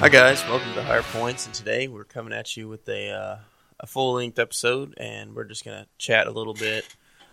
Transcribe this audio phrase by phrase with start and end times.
[0.00, 3.36] Hi guys, welcome to Higher Points, and today we're coming at you with a uh,
[3.80, 6.86] a full length episode, and we're just gonna chat a little bit.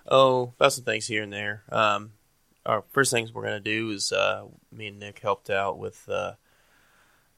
[0.06, 1.64] Oh, about some things here and there.
[1.70, 2.12] Um,
[2.66, 6.34] our first things we're gonna do is uh, me and Nick helped out with uh,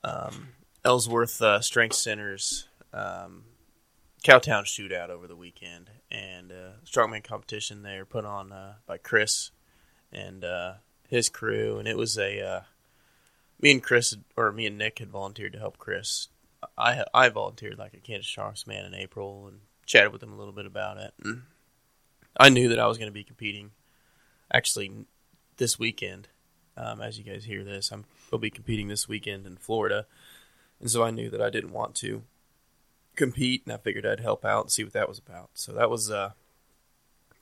[0.03, 0.47] um,
[0.83, 3.43] Ellsworth uh, Strength Center's um,
[4.23, 9.51] Cowtown shootout over the weekend, and uh, strongman competition there put on uh, by Chris
[10.11, 10.43] and
[11.07, 12.65] his crew, and it was a
[13.61, 16.29] me and Chris or me and Nick had volunteered to help Chris.
[16.77, 20.37] I I volunteered like a Kansas Sharks man in April and chatted with him a
[20.37, 21.13] little bit about it.
[21.23, 21.43] And
[22.37, 23.71] I knew that I was going to be competing.
[24.51, 25.05] Actually,
[25.57, 26.27] this weekend,
[26.75, 30.05] um, as you guys hear this, I'm will be competing this weekend in Florida,
[30.79, 32.23] and so I knew that I didn't want to
[33.15, 35.49] compete, and I figured I'd help out and see what that was about.
[35.53, 36.31] So that was uh,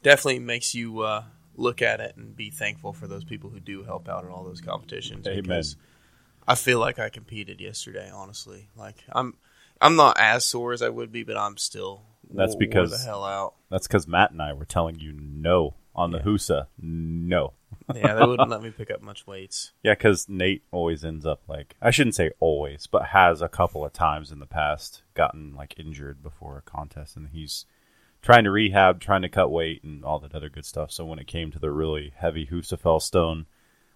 [0.03, 1.23] definitely makes you uh,
[1.55, 4.43] look at it and be thankful for those people who do help out in all
[4.43, 5.27] those competitions.
[5.27, 5.41] Amen.
[5.43, 5.75] Because
[6.47, 8.09] I feel like I competed yesterday.
[8.13, 9.35] Honestly, like I'm,
[9.81, 12.03] I'm not as sore as I would be, but I'm still.
[12.33, 13.55] That's wore because- the hell out.
[13.69, 16.23] That's because Matt and I were telling you no on the Yeah.
[16.23, 16.67] Husa.
[16.79, 17.53] No.
[17.93, 19.71] Yeah, they wouldn't let me pick up much weights.
[19.83, 23.83] Yeah, because Nate always ends up like I shouldn't say always, but has a couple
[23.83, 27.65] of times in the past gotten like injured before a contest, and he's
[28.21, 30.91] trying to rehab, trying to cut weight, and all that other good stuff.
[30.91, 33.45] So when it came to the really heavy Husafell stone,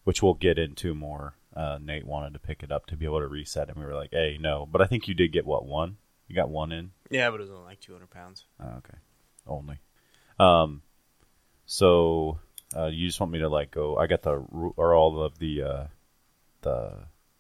[0.04, 3.20] which we'll get into more, uh, Nate wanted to pick it up to be able
[3.20, 5.66] to reset, and we were like, "Hey, no!" But I think you did get what
[5.66, 5.98] one?
[6.28, 6.92] You got one in.
[7.10, 8.46] Yeah, but it was only like 200 pounds.
[8.60, 8.98] Oh, okay.
[9.46, 9.80] Only.
[10.40, 10.82] Um,
[11.66, 12.40] so
[12.76, 13.98] uh, you just want me to like go?
[13.98, 15.84] I got the or all of the uh,
[16.62, 16.94] the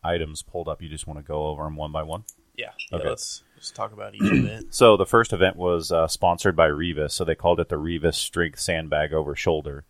[0.03, 0.81] items pulled up.
[0.81, 2.25] You just want to go over them one by one.
[2.55, 2.71] Yeah.
[2.91, 3.09] yeah Okay.
[3.09, 4.67] Let's talk about each event.
[4.71, 8.15] So the first event was uh, sponsored by Revis, so they called it the Revis
[8.15, 9.85] Strength Sandbag Over Shoulder,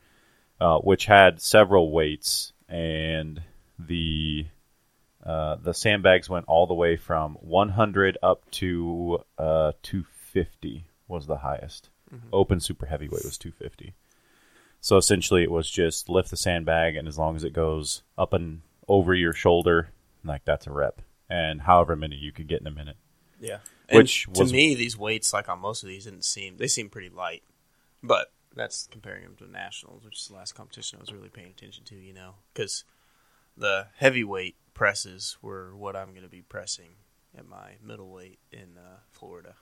[0.59, 3.41] uh, which had several weights, and
[3.87, 4.45] the
[5.23, 11.37] uh, the sandbags went all the way from 100 up to uh, 250 was the
[11.37, 11.89] highest.
[12.33, 13.93] Open super heavyweight was 250.
[14.81, 18.33] So essentially, it was just lift the sandbag, and as long as it goes up
[18.33, 19.91] and over your shoulder,
[20.25, 22.97] like that's a rep, and however many you could get in a minute.
[23.39, 23.59] Yeah.
[23.91, 26.67] Which and to was- me, these weights, like on most of these, didn't seem they
[26.67, 27.43] seem pretty light.
[28.03, 31.51] But that's comparing them to nationals, which is the last competition I was really paying
[31.51, 31.95] attention to.
[31.95, 32.83] You know, because
[33.57, 36.95] the heavyweight presses were what I'm going to be pressing
[37.37, 39.55] at my middleweight in uh, Florida.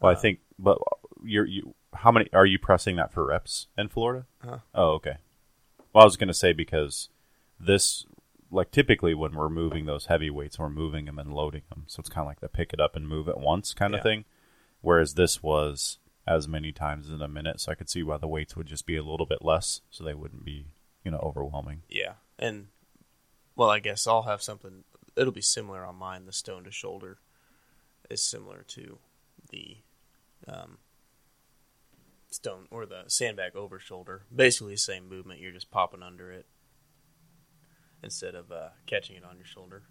[0.00, 0.78] Well, I Uh, think, but
[1.24, 1.74] you're you.
[1.92, 4.26] How many are you pressing that for reps in Florida?
[4.42, 4.58] Uh-huh.
[4.74, 5.16] Oh, okay.
[5.92, 7.08] Well, I was going to say because
[7.58, 8.06] this,
[8.50, 12.08] like, typically when we're moving those heavyweights, we're moving them and loading them, so it's
[12.08, 14.02] kind of like the pick it up and move it once kind of Yeah.
[14.04, 14.24] thing.
[14.82, 18.28] Whereas this was as many times in a minute, so I could see why the
[18.28, 20.66] weights would just be a little bit less, so they wouldn't be,
[21.04, 21.82] you know, overwhelming.
[21.88, 22.68] Yeah, and
[23.60, 24.84] well, I guess I'll have something.
[25.16, 26.24] It'll be similar on mine.
[26.24, 27.18] The stone to shoulder
[28.08, 28.96] is similar to
[29.50, 29.76] the
[30.48, 30.78] um,
[32.30, 34.22] stone or the sandbag over shoulder.
[34.34, 35.40] Basically, the same movement.
[35.40, 36.46] You're just popping under it
[38.02, 39.82] instead of uh, catching it on your shoulder.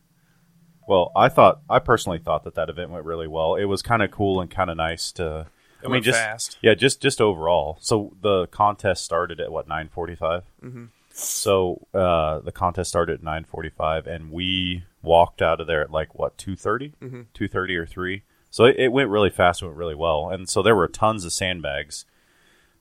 [0.88, 3.54] Well, I thought, I personally thought that that event went really well.
[3.54, 5.46] It was kind of cool and kind of nice to.
[5.84, 6.58] It I mean, just fast.
[6.64, 7.78] Yeah, just just overall.
[7.82, 10.42] So the contest started at what nine forty five.
[10.60, 10.86] Mm-hmm.
[11.22, 15.82] So uh, the contest started at nine forty five, and we walked out of there
[15.82, 17.26] at like what two Mhm.
[17.34, 18.24] two thirty or three.
[18.50, 21.24] So it, it went really fast, it went really well, and so there were tons
[21.26, 22.06] of sandbags.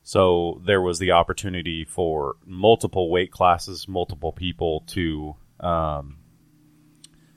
[0.02, 6.16] So there was the opportunity for multiple weight classes, multiple people to, um,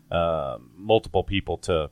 [0.09, 1.89] uh, multiple people to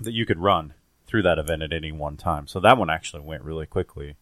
[0.00, 0.74] that you could run
[1.06, 2.48] through that event at any one time.
[2.48, 4.16] So that one actually went really quickly.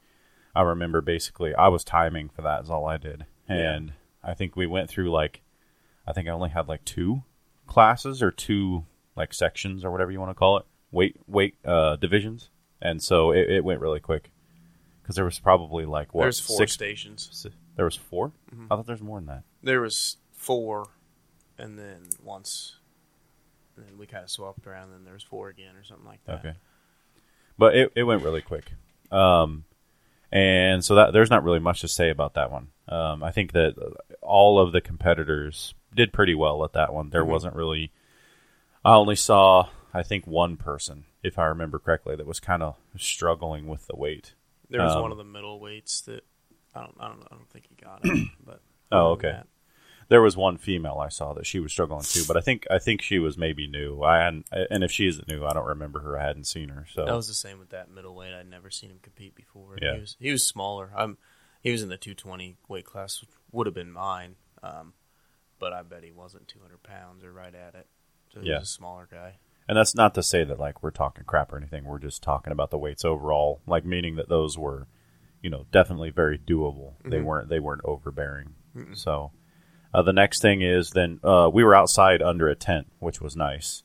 [0.54, 3.24] I remember basically I was timing for that is all I did.
[3.48, 5.42] And I think we went through like
[6.06, 7.22] I think I only had like two
[7.66, 8.84] classes or two
[9.16, 10.64] like sections or whatever you want to call it.
[10.90, 12.50] Weight weight uh divisions.
[12.80, 14.30] And so it, it went really quick.
[15.04, 17.46] Cuz there was probably like what There's four six stations.
[17.76, 18.32] there was 4?
[18.54, 18.66] Mhm.
[18.66, 19.42] I thought there's more than that.
[19.62, 20.86] There was four,
[21.58, 22.76] and then once,
[23.76, 24.84] and then we kind of swapped around.
[24.84, 26.38] And then there was four again, or something like that.
[26.40, 26.54] Okay.
[27.58, 28.72] But it, it went really quick.
[29.10, 29.64] Um,
[30.32, 32.68] and so that there's not really much to say about that one.
[32.88, 33.74] Um, I think that
[34.20, 37.10] all of the competitors did pretty well at that one.
[37.10, 37.28] There Mhm.
[37.28, 37.92] wasn't really.
[38.84, 42.76] I only saw, I think, one person, if I remember correctly, that was kind of
[42.98, 44.34] struggling with the weight.
[44.68, 46.24] There was Um, one of the middle weights that
[46.74, 48.28] I don't, I don't, I don't think he got it.
[48.44, 48.60] But
[48.92, 49.30] Oh, okay.
[49.30, 49.46] that,
[50.08, 52.78] There was one female I saw that she was struggling too, but I think I
[52.78, 54.02] think she was maybe new.
[54.02, 56.18] I hadn't, and if she isn't new, I don't remember her.
[56.18, 56.86] I hadn't seen her.
[56.92, 58.34] So That was the same with that middleweight.
[58.34, 59.78] I'd never seen him compete before.
[59.80, 59.94] Yeah.
[59.94, 60.92] He was he was smaller.
[60.94, 61.16] I'm
[61.64, 64.36] he was in the 220 weight class, which would have been mine.
[64.62, 64.92] Um,
[65.58, 67.88] but I bet he wasn't 200 pounds or right at it.
[68.32, 68.46] dropped.
[68.46, 68.58] It Yeah.
[68.60, 69.38] was a smaller guy.
[69.68, 71.84] And that's not to say that like we're talking crap or anything.
[71.84, 74.86] We're just talking about the weights overall, like meaning that those were,
[75.42, 76.94] you know, definitely very doable.
[77.04, 77.24] They Mhm.
[77.24, 78.54] weren't they weren't overbearing.
[78.76, 78.96] Mm-mm.
[78.96, 79.32] So
[79.94, 83.36] uh, the next thing is then uh, we were outside under a tent, which was
[83.36, 83.84] nice.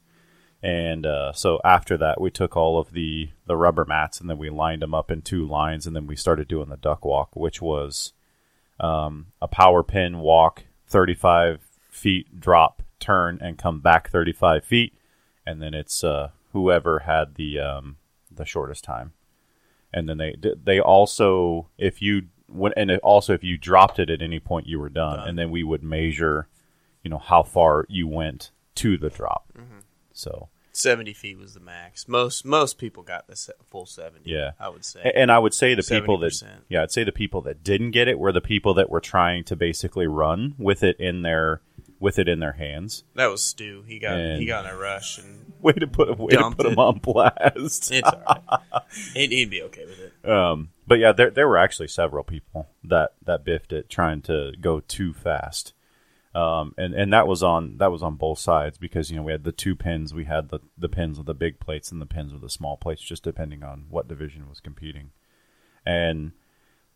[0.62, 4.38] And uh, so after that, we took all of the the rubber mats and then
[4.38, 7.36] we lined them up in two lines, and then we started doing the duck walk,
[7.36, 8.12] which was
[8.80, 14.66] um, a power pin walk, thirty five feet drop, turn, and come back thirty five
[14.66, 14.94] feet,
[15.46, 17.96] and then it's uh, whoever had the um,
[18.30, 19.14] the shortest time.
[19.94, 24.10] And then they they also if you when and it also if you dropped it
[24.10, 25.28] at any point you were done, Done.
[25.30, 26.50] and then we would measure,
[27.02, 29.46] you know how far you went to the drop.
[29.58, 29.84] Mhm.
[30.20, 32.08] So Seventy feet was the max.
[32.08, 33.36] Most most people got the
[33.66, 34.30] full seventy.
[34.32, 34.52] Yeah.
[34.60, 35.12] I would say.
[35.16, 38.08] And I would say the people that yeah, I'd say the people that didn't get
[38.08, 41.62] it were the people that were trying to basically run with it in their
[42.00, 43.04] with it in their hands.
[43.16, 43.84] that was Stu.
[43.88, 46.66] He got And- he got in a rush, and Way to put way to put
[46.66, 46.70] it.
[46.70, 47.92] them on blast.
[47.92, 48.84] it's all right.
[49.14, 50.30] he'd, he'd be okay with it.
[50.30, 54.54] Um, but yeah, there there were actually several people that that biffed it trying to
[54.62, 55.74] go too fast.
[56.36, 59.32] Um, and, and that was on that was on both sides because you know we
[59.32, 62.06] had the two pins, we had the the pins with the big plates and the
[62.06, 65.10] pins with the small plates, just depending on what division was competing.
[65.86, 66.34] And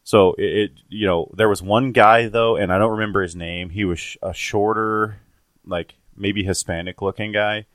[0.03, 3.35] so it, it you know there was one guy though, and I don't remember his
[3.35, 3.71] name.
[3.71, 5.19] He was sh- a shorter,
[5.65, 7.65] like maybe Hispanic looking guy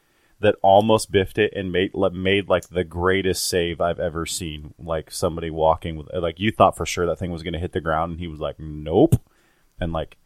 [0.40, 4.74] that almost biffed it and made made like the greatest save I've ever seen.
[4.78, 7.72] Like somebody walking with like you thought for sure that thing was going to hit
[7.72, 9.20] the ground, and he was like, "Nope,"
[9.80, 10.16] and like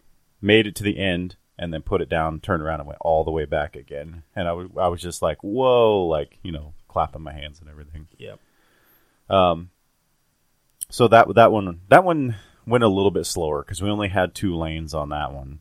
[0.42, 3.24] made it to the end and then put it down, turned around, and went all
[3.24, 4.24] the way back again.
[4.34, 7.70] And I was I was just like, "Whoa!" Like you know, clapping my hands and
[7.70, 8.08] everything.
[8.18, 8.38] Yep.
[9.30, 9.70] Um,
[10.90, 12.36] so that that one that one
[12.66, 15.60] went a little bit slower because we only had two lanes on that one,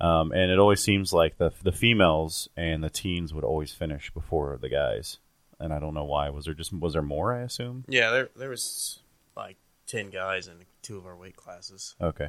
[0.00, 4.10] um, and it always seems like the the females and the teens would always finish
[4.12, 5.18] before the guys,
[5.58, 6.30] and I don't know why.
[6.30, 7.34] Was there just was there more?
[7.34, 7.84] I assume.
[7.88, 9.00] Yeah, there there was
[9.36, 11.96] like ten guys in two of our weight classes.
[12.00, 12.28] Okay,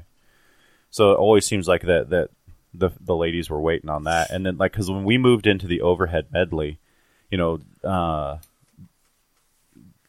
[0.91, 2.29] so it always seems like that that
[2.73, 5.67] the the ladies were waiting on that, and then like because when we moved into
[5.67, 6.79] the overhead medley,
[7.31, 8.37] you know, uh,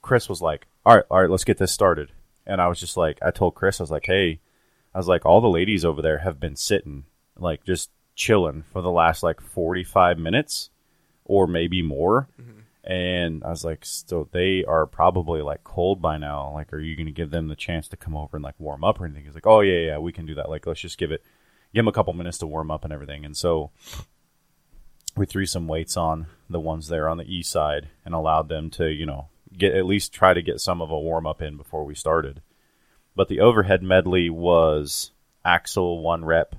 [0.02, 2.10] Chris was like, "All right, all right, let's get this started,"
[2.46, 4.40] and I was just like, I told Chris, I was like, "Hey,"
[4.94, 7.04] I was like, "All the ladies over there have been sitting,
[7.38, 10.70] like just chilling for the last like forty five minutes,
[11.24, 12.28] or maybe more."
[12.82, 16.52] And I was like, so they are probably like cold by now.
[16.54, 18.84] Like, are you going to give them the chance to come over and like warm
[18.84, 19.24] up or anything?
[19.24, 20.48] He's like, oh yeah, yeah, we can do that.
[20.48, 21.22] Like, let's just give it,
[21.74, 23.24] give them a couple minutes to warm up and everything.
[23.24, 23.70] And so
[25.16, 28.70] we threw some weights on the ones there on the east side and allowed them
[28.70, 31.56] to, you know, get at least try to get some of a warm up in
[31.56, 32.40] before we started.
[33.14, 35.10] But the overhead medley was
[35.44, 36.56] axle one rep,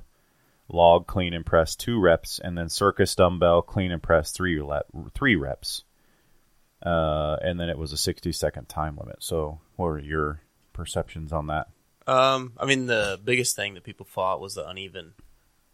[0.68, 4.62] log clean and press two reps, and then circus dumbbell clean and press three
[5.16, 5.84] three reps.
[6.84, 9.18] Uh, and then it was a 60 second time limit.
[9.20, 10.42] So, what are your
[10.74, 11.68] perceptions on that?
[12.08, 15.14] Um, I mean, the biggest thing that people fought was the uneven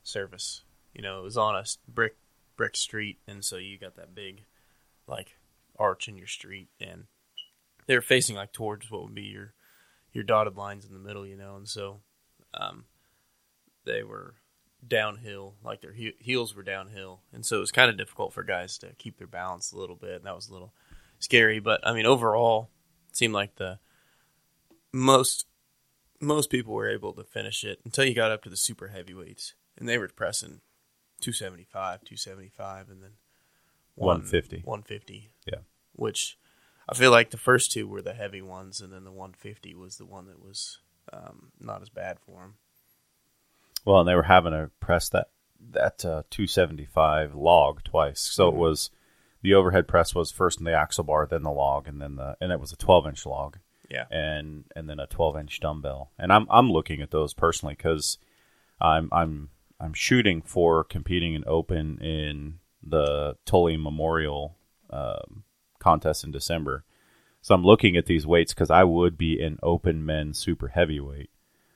[0.04, 0.64] surface.
[0.94, 2.18] You know, it was on a brick
[2.58, 4.44] brick street, and so you got that big,
[5.08, 5.38] like,
[5.78, 7.06] arch in your street, and
[7.86, 9.54] they were facing like towards what would be your
[10.12, 11.26] your dotted lines in the middle.
[11.26, 12.02] You know, and so,
[12.54, 12.86] um,
[13.86, 14.36] they were
[14.86, 18.44] downhill, like their he- heels were downhill, and so it was kind of difficult for
[18.44, 20.18] guys to keep their balance a little bit.
[20.18, 20.74] And that was a little
[21.20, 22.70] scary, but I mean, overall,
[23.10, 23.80] it seemed like the
[24.92, 25.46] most
[26.20, 29.54] most people were able to finish it until you got up to the super heavyweights,
[29.78, 30.62] and they were pressing
[31.22, 33.12] 275, 275, and then
[33.96, 34.62] 150.
[34.66, 35.30] 150.
[35.46, 35.60] Yeah.
[35.94, 36.38] Which
[36.90, 39.98] I feel like the first two were the heavy ones, and then the 150 was
[39.98, 40.80] the one that was
[41.14, 42.56] um, not as bad for them.
[43.86, 45.30] Well, and they were having to press that
[45.72, 48.20] that uh, 275 log twice.
[48.22, 48.54] So Mhm.
[48.54, 48.90] it was
[49.42, 52.38] the overhead press was first in the axle bar, then the log, and then the
[52.42, 53.58] and it was a 12 inch log.
[53.90, 54.04] Yeah.
[54.12, 56.12] and and then a 12 inch dumbbell.
[56.20, 58.18] And I'm I'm looking at those personally because
[58.82, 64.58] I'm I'm I'm shooting for competing in open in the Tully Memorial
[64.90, 65.44] um,
[65.80, 66.84] contest in December.
[67.42, 71.30] So I'm looking at these weights because I would be an open men super heavyweight.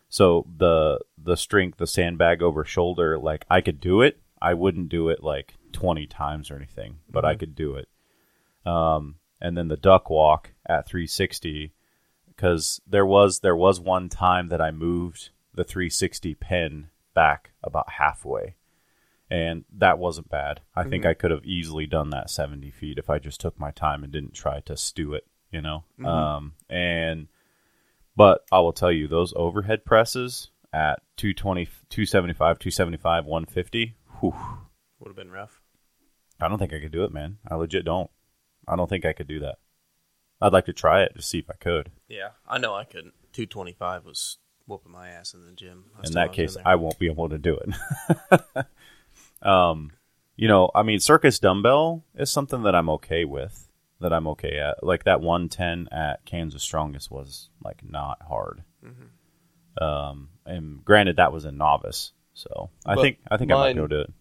[0.09, 4.19] So the the strength, the sandbag over shoulder, like I could do it.
[4.41, 7.39] I wouldn't do it like 20 times or anything, but I Mhm.
[7.39, 7.87] could do it.
[8.65, 11.73] Um, and then the duck walk at 360
[12.27, 17.89] because there was there was one time that I moved the 360 pin back about
[17.91, 18.55] halfway,
[19.29, 20.61] and that wasn't bad.
[20.75, 21.09] I think Mhm.
[21.09, 24.11] I could have easily done that 70 feet if I just took my time and
[24.13, 25.83] didn't try to stew it, you know.
[25.99, 26.05] Mhm.
[26.05, 27.27] Um, and
[28.15, 33.95] but I will tell you those overhead presses at 220, 275, 275, 150.
[34.19, 34.35] Whew,
[35.01, 35.59] Would have been rough.
[36.39, 37.39] I don't think I could do it, man.
[37.49, 38.09] I legit don't.
[38.67, 39.55] I don't think I could do that.
[40.39, 41.91] I'd like to try it to see if I could.
[42.07, 43.13] Yeah, I know I couldn't.
[43.33, 45.85] Two twenty five was whooping my ass in the gym.
[45.95, 46.63] last In time I that case, there.
[46.67, 48.65] I won't be able to do it.
[49.41, 49.91] um,
[50.35, 53.67] you know, I mean, circus dumbbell is something that I'm okay with.
[53.99, 54.83] That I'm okay at.
[54.83, 58.63] Like that 110 at Kansas Strongest was like not hard.
[58.83, 59.83] Mm-hmm.
[59.83, 63.75] Um, and granted, that was a novice, so I But think I think I might
[63.75, 64.13] go do it.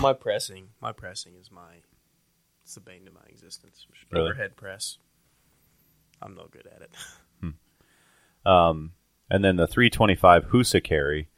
[0.00, 1.82] My pressing, my pressing is my
[2.62, 3.86] it's the bane to my existence.
[4.10, 4.30] Really?
[4.30, 4.98] Overhead press.
[6.22, 6.90] I'm no good at it.
[8.44, 8.92] Um,
[9.30, 11.28] and then the 325 Husa carry.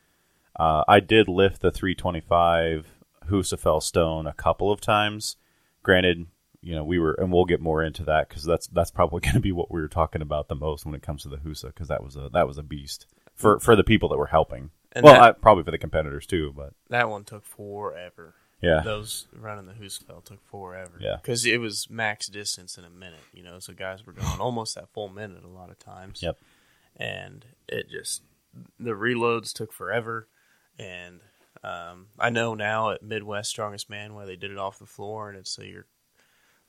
[0.59, 2.87] Uh, I did lift the 325
[3.29, 5.37] Husafell stone a couple of times.
[5.83, 6.27] Granted,
[6.61, 9.35] you know we were, and we'll get more into that because that's that's probably going
[9.35, 11.67] to be what we were talking about the most when it comes to the Husa
[11.67, 14.71] because that was a that was a beast for for the people that were helping.
[14.95, 18.35] And well, that, I, probably for the competitors too, but that one took forever.
[18.61, 20.93] yeah, Those running the Husafell took forever.
[21.01, 21.17] Yeah.
[21.21, 23.25] because it was max distance in a minute.
[23.33, 26.23] You know, so guys were going almost that full minute a lot of times.
[26.23, 26.37] Yep.
[26.97, 28.23] and it just
[28.79, 30.29] the reloads took forever.
[30.79, 31.21] And
[31.65, 35.29] um, I know now at Midwest Strongest Man where they did it off the floor,
[35.31, 35.87] and it's so your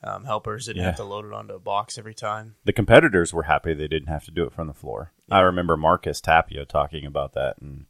[0.04, 0.88] um, helpers didn't Yeah.
[0.88, 2.56] have to load it onto a box every time.
[2.64, 5.12] the competitors were happy they didn't have to do it from the floor.
[5.32, 7.86] I remember Marcus Tapio talking about that, and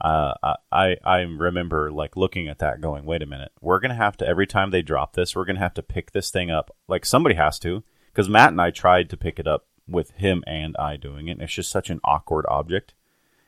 [0.00, 3.94] uh, I- I I remember like looking at that, going, "Wait a minute, we're gonna
[3.94, 6.74] have to every time they drop this, we're gonna have to pick this thing up.
[6.88, 10.42] Like somebody has to, because Matt and I tried to pick it up with him
[10.46, 11.32] and I doing it.
[11.32, 12.94] And it's just such an awkward object.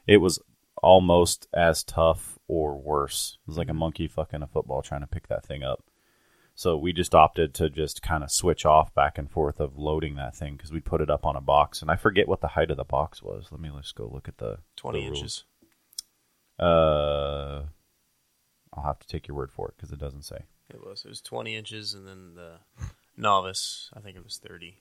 [0.06, 0.40] It was
[0.82, 3.38] almost as tough or worse.
[3.42, 5.85] It was like a monkey fucking a football trying to pick that thing up.
[6.54, 10.16] So we just opted to just kind of switch off back and forth of loading
[10.16, 12.49] that thing because we put it up on a box, and I forget what the
[12.49, 13.47] height of the box was.
[13.50, 15.44] Let me let's go look at the Twenty the inches.
[16.59, 17.62] Uh,
[18.75, 20.44] I'll have to take your word for it because it doesn't say.
[20.71, 21.04] It was.
[21.04, 22.54] It was twenty inches, and then the
[23.16, 24.80] novice, I think it was thirty.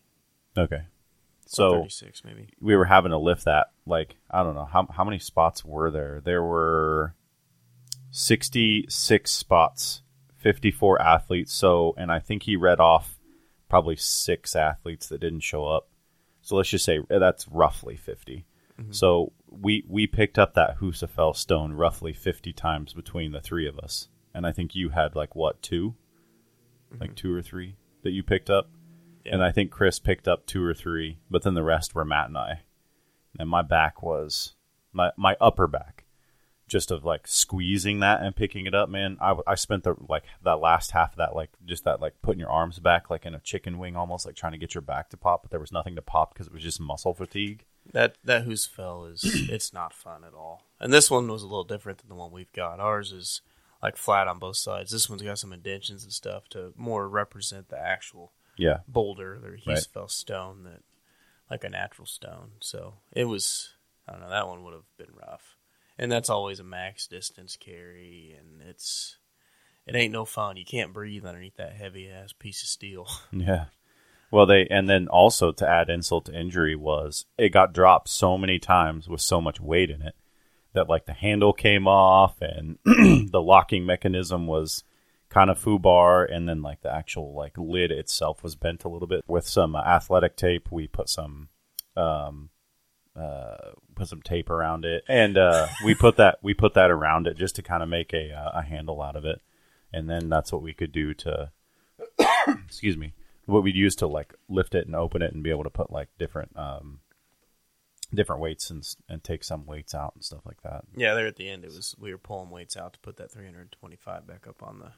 [0.58, 0.84] Okay,
[1.46, 2.50] so thirty-six maybe.
[2.60, 3.68] we were having to lift that.
[3.86, 6.22] Like I don't know how how many spots were there.
[6.24, 7.16] There were
[8.12, 10.02] sixty six spots,
[10.36, 11.54] fifty four athletes.
[11.54, 13.18] So, and I think he read off
[13.70, 15.88] probably six athletes that didn't show up.
[16.42, 18.46] So let's just say uh, that's roughly 50
[18.80, 18.92] Mm-hmm.
[18.92, 23.80] So we we picked up that Husafell stone roughly fifty times between the three of
[23.80, 25.96] us, and I think you had like what 2
[27.00, 27.16] like mm-hmm.
[27.16, 28.70] two or three that you picked up,
[29.26, 29.36] Yeah.
[29.36, 32.28] and I think Chris picked up two or three, but then the rest were Matt
[32.28, 32.62] and I,
[33.40, 34.56] and my back was
[34.92, 36.06] my my upper back,
[36.68, 38.90] just of like squeezing that and picking it up.
[38.90, 42.16] Man, I, I spent the like that last half of that like just that like
[42.22, 44.82] putting your arms back like in a chicken wing almost like trying to get your
[44.82, 47.66] back to pop, but there was nothing to pop because it was just muscle fatigue.
[47.94, 50.66] That that Husafell is it's not fun at all.
[50.80, 52.80] And this one was a little different than the one we've got.
[52.80, 53.42] Ours is
[53.82, 54.92] like flat on both sides.
[54.92, 59.52] This one's got some indentions and stuff to more represent the actual Yeah, boulder or
[59.52, 59.60] Right.
[59.60, 60.84] Hughes stone that
[61.50, 62.52] like a natural stone.
[62.60, 63.74] So it was
[64.08, 65.58] I don't know, that one would have been rough.
[65.98, 69.18] And that's always a max distance carry and it's
[69.86, 70.58] it ain't no fun.
[70.58, 73.08] You can't breathe underneath that heavy ass piece of steel.
[73.32, 73.66] Yeah.
[74.32, 78.38] Well, they and then also to add insult to injury was it got dropped so
[78.38, 80.16] many times with so much weight in it
[80.74, 84.86] that like the handle came off and the locking mechanism was
[85.30, 89.08] kind of foobar and then like the actual like lid itself was bent a little
[89.08, 89.24] bit.
[89.28, 91.50] With some athletic tape we put some
[91.98, 92.50] um
[93.14, 95.04] uh put some tape around it.
[95.10, 98.14] And uh we put that we put that around it just to kind of make
[98.14, 99.42] a uh, a handle out of it.
[99.92, 101.52] And then that's what we could do to
[102.48, 103.14] excuse me
[103.46, 105.92] what we'd use to like lift it and open it and be able to put
[105.92, 107.00] like different um
[108.14, 110.84] different weights and and take some weights out and stuff like that.
[110.96, 113.32] Yeah, there at the end it was we were pulling weights out to put that
[113.32, 114.92] 325 back up on the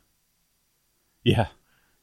[1.23, 1.47] yeah.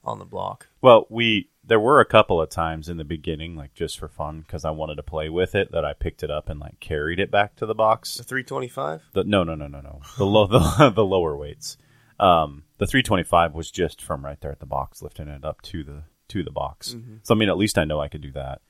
[0.04, 0.68] on the block.
[0.80, 4.40] well we there were a couple of times in the beginning like just for fun
[4.40, 7.20] because i wanted to play with it that i picked it up and like carried
[7.20, 8.14] it back to the box.
[8.14, 9.02] The 325?
[9.12, 10.00] the no no no no no.
[10.16, 10.47] The low
[10.78, 11.76] the, the lower weights.
[12.18, 15.85] Um the 325 was just from right there at the box lifting it up to
[15.85, 18.60] the to the box so i mean at least i know i could do that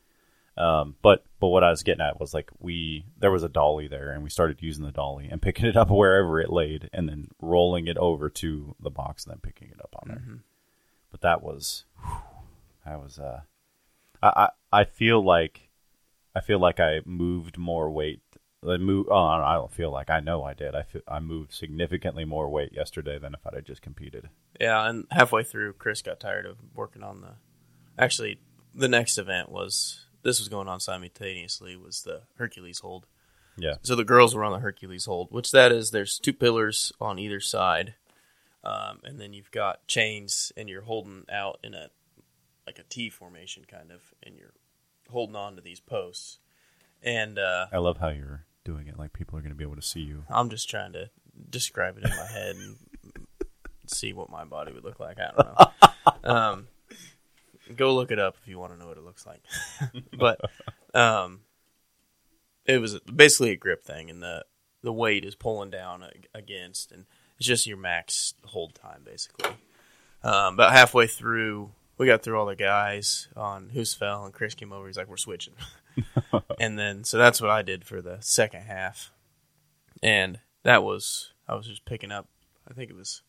[0.56, 3.86] um but but what i was getting at was like we there was a dolly
[3.86, 7.08] there and we started using the dolly and picking it up wherever it laid and
[7.08, 10.22] then rolling it over to the box and then picking it up on there
[11.10, 11.84] but that was
[12.84, 13.42] I was uh
[14.22, 14.28] I,
[14.72, 15.70] I I feel like
[16.34, 18.22] I feel like I moved more weight.
[18.66, 19.06] I move.
[19.10, 20.74] Oh, I don't feel like I know I did.
[20.74, 24.28] I feel, I moved significantly more weight yesterday than if I had just competed.
[24.60, 27.30] Yeah, and halfway through, Chris got tired of working on the.
[28.00, 28.38] Actually,
[28.74, 33.06] the next event was this was going on simultaneously was the Hercules hold.
[33.56, 33.74] Yeah.
[33.82, 37.18] So the girls were on the Hercules hold, which that is there's two pillars on
[37.18, 37.94] either side
[38.62, 41.90] um, and then you've got chains, and you're holding out in a
[42.66, 44.52] like a T formation kind of, and you're
[45.10, 46.38] holding on to these posts.
[47.02, 48.98] And uh, I love how you're doing it.
[48.98, 50.24] Like people are going to be able to see you.
[50.28, 51.10] I'm just trying to
[51.48, 52.76] describe it in my head and
[53.86, 55.18] see what my body would look like.
[55.18, 55.66] I don't know.
[56.24, 56.68] Um,
[57.76, 59.42] go look it up if you want to know what it looks like.
[60.18, 60.40] but
[60.94, 61.40] um,
[62.64, 64.44] it was basically a grip thing, and the
[64.82, 67.04] the weight is pulling down against, and
[67.36, 69.50] it's just your max hold time basically.
[70.22, 74.72] Um, about halfway through, we got through all the guys on Husafell, and Chris came
[74.72, 74.86] over.
[74.86, 75.54] He's like, "We're switching,"
[76.60, 79.12] and then so that's what I did for the second half,
[80.02, 82.28] and that was I was just picking up.
[82.68, 83.22] I think it was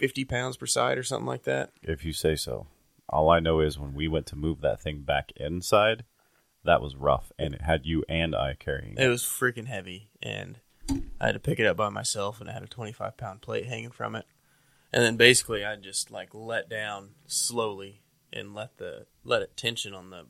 [0.00, 1.70] 150 pounds per side or something like that.
[1.82, 2.66] If you say so.
[3.08, 6.04] All I know is when we went to move that thing back inside,
[6.64, 10.60] that was rough, and it had you and I carrying It was freaking heavy, and
[11.20, 13.66] I had to pick it up by myself, and I had a 25 pound plate
[13.66, 14.26] hanging from it.
[14.92, 18.02] And then basically, I just like let down slowly
[18.32, 20.26] and let the let it tension on the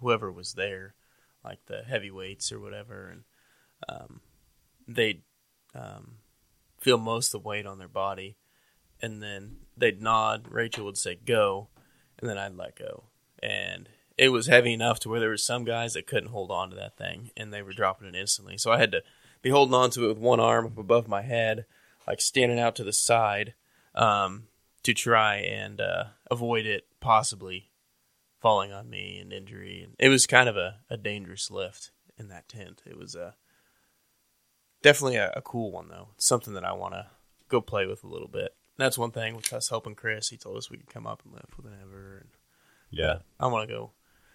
[0.00, 0.94] whoever was there,
[1.44, 3.22] like the heavyweights or whatever, and
[3.88, 4.20] um,
[4.88, 5.22] they'd
[5.74, 6.18] um,
[6.78, 8.36] feel most of the weight on their body,
[9.00, 10.46] and then they'd nod.
[10.50, 11.68] Rachel would say go,
[12.18, 13.04] and then I'd let go,
[13.42, 13.88] and
[14.18, 16.76] it was heavy enough to where there was some guys that couldn't hold on to
[16.76, 18.56] that thing, and they were dropping it instantly.
[18.56, 19.02] So I had to
[19.42, 21.66] be holding on to it with one arm up above my head,
[22.06, 23.54] like standing out to the side,
[23.94, 24.48] um,
[24.82, 27.70] to try and uh, avoid it possibly
[28.40, 29.82] falling on me and injury.
[29.82, 32.82] And it was kind of a, a dangerous lift in that tent.
[32.86, 33.34] It was a
[34.82, 36.08] definitely a, a cool one though.
[36.14, 37.06] It's something that I want to
[37.48, 38.55] go play with a little bit.
[38.78, 40.28] That's one thing with us helping Chris.
[40.28, 42.18] He told us we could come up and lift whenever.
[42.18, 42.28] And
[42.90, 43.18] Yeah.
[43.40, 43.92] I want to go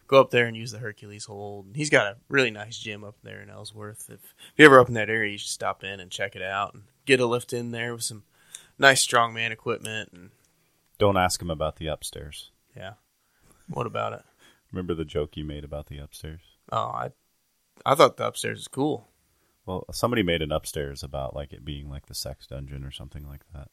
[0.07, 1.67] go up there and use the Hercules hold.
[1.75, 4.09] He's got a really nice gym up there in Ellsworth.
[4.09, 6.41] If, if you're ever up in that area, you should stop in and check it
[6.41, 8.23] out and get a lift in there with some
[8.77, 10.09] nice strongman equipment.
[10.11, 10.31] And
[10.97, 12.51] Don't ask him about the upstairs.
[12.75, 12.93] yeah,
[13.69, 14.23] what about it?
[14.71, 16.41] Remember the joke you made about the upstairs?
[16.71, 17.11] Oh, I
[17.85, 19.07] I thought the upstairs was cool.
[19.65, 23.25] Well, somebody made an upstairs about like it being like the sex dungeon or something
[23.27, 23.69] like that.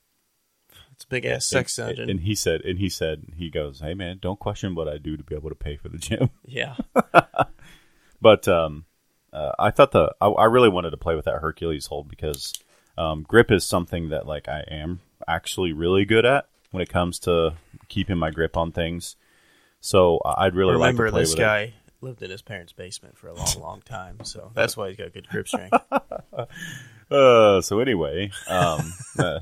[0.98, 2.10] It's a big ass sex and, dungeon.
[2.10, 5.16] And he said, and he said, he goes, "Hey man, don't question what I do
[5.16, 6.74] to be able to pay for the gym." yeah,
[8.20, 8.84] But um,
[9.32, 12.52] uh, I thought the I, I really wanted to play with that Hercules hold because
[12.96, 17.20] um, grip is something that like I am actually really good at when it comes
[17.20, 17.54] to
[17.88, 19.14] keeping my grip on things.
[19.80, 23.28] So I'd really remember like to play this guy lived in his parents' basement for
[23.28, 25.76] a long, long time, so that's why he's got good grip strength.
[27.10, 29.38] Uh, so anyway, um, uh,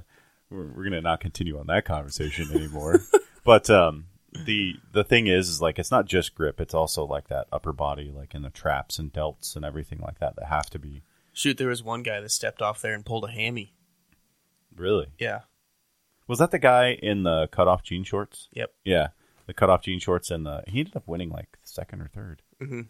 [0.50, 3.00] we're, we're gonna not continue on that conversation anymore.
[3.44, 4.06] but um,
[4.44, 7.72] the the thing is, is like it's not just grip; it's also like that upper
[7.72, 11.02] body, like in the traps and delts and everything like that that have to be
[11.32, 13.74] Shoot, there was one guy that stepped off there and pulled a hammy.
[14.74, 15.08] really.
[15.18, 15.40] Yeah,
[16.26, 18.48] Was that the guy in the cutoff jean shorts?
[18.52, 18.72] Yep.
[18.84, 19.08] Yeah,
[19.46, 22.86] the cutoff jean shorts, and the he ended up winning like second or 3rd Mhm.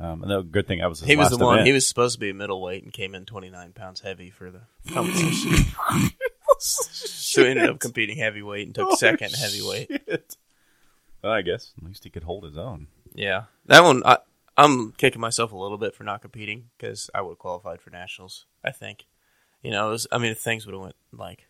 [0.00, 1.54] Um, and the good thing I was he was the one.
[1.56, 1.66] event.
[1.66, 4.60] He was supposed to be a middleweight and came in 29 pounds heavy for the
[4.92, 5.50] competition.
[6.80, 9.88] Oh, so he ended up competing heavyweight and took Oh, second heavyweight.
[10.08, 10.36] shit.
[11.22, 12.86] Well, I guess at least he could hold his own.
[13.14, 14.02] Yeah, that one.
[14.04, 14.18] I,
[14.56, 17.90] I'm kicking myself a little bit for not competing because I would have qualified for
[17.90, 18.46] nationals.
[18.64, 19.06] I think,
[19.62, 21.46] you know, it was, I mean, if things would have went like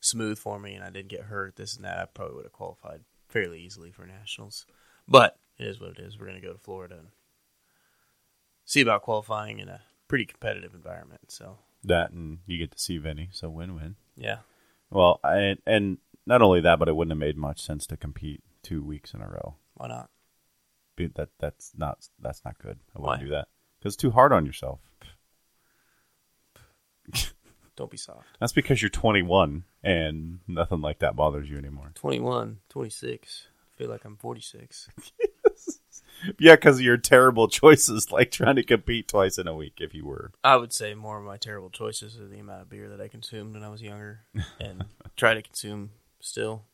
[0.00, 2.52] smooth for me and I didn't get hurt, this and that, I probably would have
[2.52, 4.66] qualified fairly easily for nationals.
[5.08, 6.18] But it is what it is.
[6.18, 7.08] We're going to go to Florida and
[8.64, 11.30] see about qualifying in a pretty competitive environment.
[11.30, 13.96] So That and you get to see Vinny, so win-win.
[14.16, 14.38] yeah,
[14.90, 18.42] Well, I, and not only that, but it wouldn't have made much sense to compete
[18.62, 19.54] two weeks in a row.
[19.74, 20.10] why not?
[20.96, 22.78] Be- That that's not that's not good.
[22.96, 23.24] I wouldn't Why?
[23.24, 23.48] do that
[23.78, 24.80] because it's too hard on yourself.
[27.76, 28.26] Don't be soft.
[28.38, 31.92] That's because you're 21 and nothing like that bothers you anymore.
[31.94, 33.46] 21, 26.
[33.48, 34.88] I feel like I'm 46.
[36.38, 39.74] Yeah, because of your terrible choices, like trying to compete twice in a week.
[39.78, 42.70] If you were, I would say more of my terrible choices are the amount of
[42.70, 44.20] beer that I consumed when I was younger
[44.60, 44.84] and
[45.16, 46.64] try to consume still.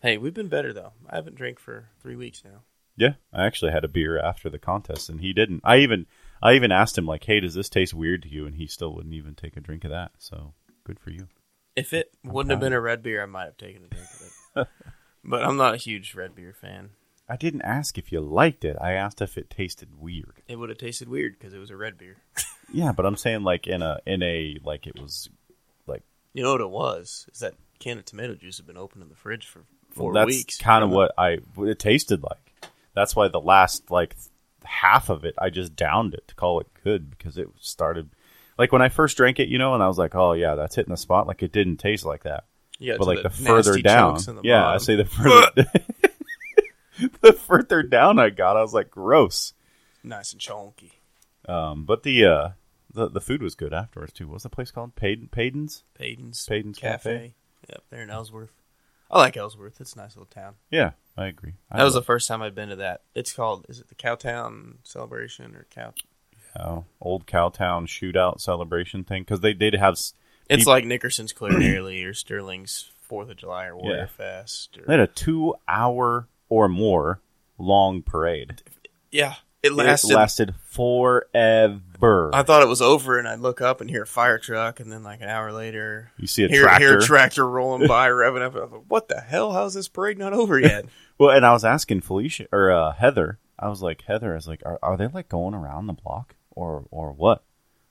[0.00, 0.92] Hey, we've been better though.
[1.08, 2.62] I haven't drank for three weeks now.
[2.96, 5.60] yeah, I actually had a beer after the contest, and he didn't.
[5.64, 6.06] I even,
[6.42, 8.94] I even asked him like, "Hey, does this taste weird to you?" And he still
[8.94, 10.12] wouldn't even take a drink of that.
[10.18, 11.28] So good for you.
[11.76, 14.22] If it wouldn't have been a red beer, I might have taken a drink of
[14.62, 14.68] it.
[15.24, 16.90] but I'm not a huge red beer fan.
[17.28, 18.76] I didn't ask if you liked it.
[18.80, 20.42] I asked if it tasted weird.
[20.48, 22.16] It would have tasted weird because it was a red beer.
[22.70, 25.30] Yeah, but I'm saying like in a in a like it was
[25.86, 26.02] like
[26.34, 27.26] You know what it was?
[27.32, 30.26] Is that can of tomato juice had been open in the fridge for four that's
[30.26, 30.58] weeks.
[30.58, 32.70] kind of what I what it tasted like.
[32.92, 34.16] That's why the last like
[34.64, 38.10] half of it I just downed it to call it good because it started
[38.58, 40.74] like when I first drank it, you know, and I was like, oh yeah, that's
[40.74, 41.26] hitting the spot.
[41.26, 42.44] Like it didn't taste like that.
[42.78, 45.66] Yeah, but like the, further down, the yeah, I say the further,
[47.20, 49.52] the further down I got, I was like, gross.
[50.02, 50.92] nice and chunky.
[51.48, 52.48] Um, but the uh,
[52.92, 54.26] the the food was good afterwards too.
[54.26, 54.94] What was the place called?
[54.96, 55.84] Paden, Paden's.
[55.94, 57.10] Payton's Payton's Cafe.
[57.12, 57.34] Cafe?
[57.70, 58.52] Yep, there in Ellsworth.
[59.10, 59.80] I like Ellsworth.
[59.80, 60.54] It's a nice little town.
[60.70, 61.54] Yeah, I agree.
[61.70, 63.02] I That was the love- first time I'd been to that.
[63.14, 65.94] It's called, is it the Cowtown Celebration or Cow?
[66.60, 69.94] oh, old Cowtown shootout celebration thing because they did have.
[69.94, 70.14] It's
[70.48, 74.06] People- like Nickerson's Clear Nearly or Sterling's Fourth of July or Warrior Yeah.
[74.06, 74.76] Fest.
[74.78, 77.20] Or, They had a two hour or more
[77.58, 78.62] long parade.
[79.10, 80.12] yeah, it lasted.
[80.12, 82.30] It lasted forever.
[82.32, 84.90] I thought it was over, and I'd look up and hear a fire truck, and
[84.92, 86.86] then like an hour later, you see a hear, tractor.
[86.86, 88.54] hear a tractor rolling by, revving up.
[88.54, 89.52] Like, what the hell?
[89.52, 90.84] How's this parade not over yet?
[91.20, 93.40] Well, and I was asking Felicia or uh, Heather.
[93.58, 96.36] I was like, Heather, I was like, are, are they like going around the block
[96.52, 97.42] or or what?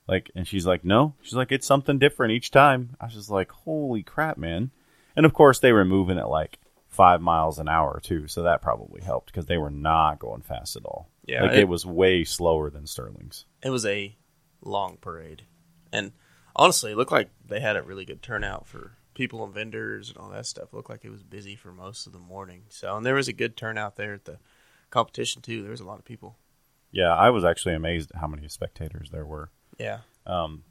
[0.06, 1.12] Like, and she's like, no.
[1.20, 2.96] She's like, it's something different each time.
[2.98, 4.70] I was just like, holy crap, man!
[5.14, 6.58] And of course, they were moving at like
[6.98, 10.74] five miles an hour too, so that probably helped because they were not going fast
[10.76, 11.08] at all.
[11.24, 13.46] Yeah, like it- it, was way slower than Sterling's.
[13.62, 14.16] it was a
[14.60, 15.44] long parade,
[15.92, 16.12] and
[16.56, 20.18] honestly, it looked like they had a really good turnout for people and vendors and
[20.18, 20.68] all that stuff.
[20.72, 22.62] It looked like it was busy for most of the morning.
[22.68, 24.38] So, and there was a good turnout there at the
[24.90, 25.62] competition too.
[25.62, 26.36] There was a lot of people.
[26.90, 29.50] Yeah, I was actually amazed at how many spectators there were.
[29.78, 30.64] Yeah, Um,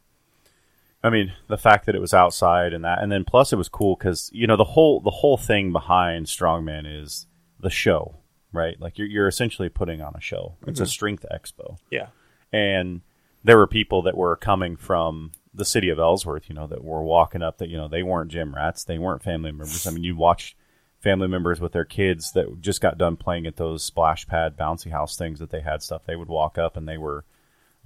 [1.08, 3.70] I mean, the fact that it was outside and that, and then plus it was
[3.70, 7.28] cool because you know the whole the whole thing behind Strongman is
[7.60, 8.15] the show,
[8.52, 8.80] right?
[8.80, 10.58] Like you're you're essentially putting on a show.
[10.67, 10.89] It's a mm-hmm.
[10.89, 12.08] strength expo, yeah,
[12.52, 13.02] and
[13.43, 17.02] there were people that were coming from the city of Ellsworth, you know, that were
[17.02, 19.88] walking up that you know they weren't gym rats, they weren't family members.
[19.88, 20.58] I mean, you watch
[21.00, 24.91] family members with their kids that just got done playing at those splash pad bouncy
[24.91, 26.02] house things that they had stuff.
[26.06, 27.24] They would walk up and they were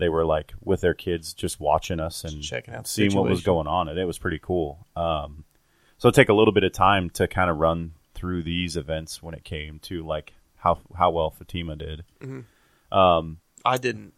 [0.02, 3.44] they were like with their kids just watching us and checking out seeing what was
[3.44, 4.86] going on and it was pretty cool.
[4.96, 5.46] Um,
[5.98, 9.22] so it take a little bit of time to kind of run through these events
[9.22, 12.04] when it came to like how how well Fatima did.
[13.64, 14.14] I didn't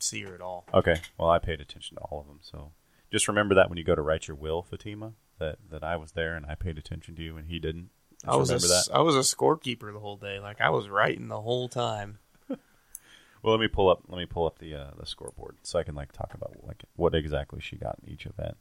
[0.00, 0.66] see her at all.
[0.74, 0.96] okay.
[1.16, 2.72] Well I paid attention to all of them so
[3.10, 6.12] just remember that when you go to write your will Fatima that that I was
[6.12, 7.90] there and I paid attention to you and he didn't.
[8.24, 8.88] Just I was a, that.
[8.94, 10.38] I was a scorekeeper the whole day.
[10.38, 12.18] Like I was writing the whole time.
[13.42, 14.02] Well, let me pull up.
[14.08, 16.84] Let me pull up the uh, the scoreboard so I can like talk about like
[16.96, 18.56] what exactly she got in each event.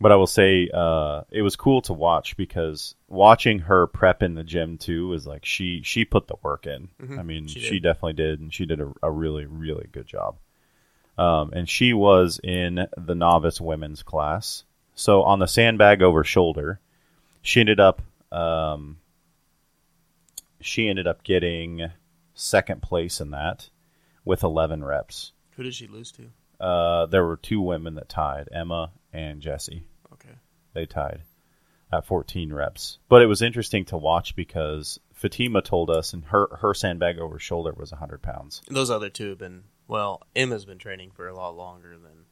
[0.00, 4.34] But I will say uh, it was cool to watch because watching her prep in
[4.34, 6.88] the gym too was like she she put the work in.
[7.18, 10.38] I mean, she she, definitely did, and she did a, a really really good job.
[11.16, 14.64] Um, and she was in the novice women's class.
[14.94, 16.80] So on the sandbag over shoulder,
[17.42, 18.96] she ended up um,
[20.60, 21.92] she ended up getting
[22.34, 23.70] second place in that
[24.24, 25.32] with 11 reps.
[25.56, 26.30] Who did she lose to?
[26.64, 29.84] Uh, there were two women that tied, Emma and Jessie.
[30.12, 30.34] Okay.
[30.74, 31.22] They tied
[31.92, 32.98] at 14 reps.
[33.08, 37.38] But it was interesting to watch because Fatima told us, and her, her sandbag over
[37.38, 38.62] shoulder was 100 pounds.
[38.68, 40.22] Those other two have been well.
[40.34, 42.26] Emma's been training for a lot longer than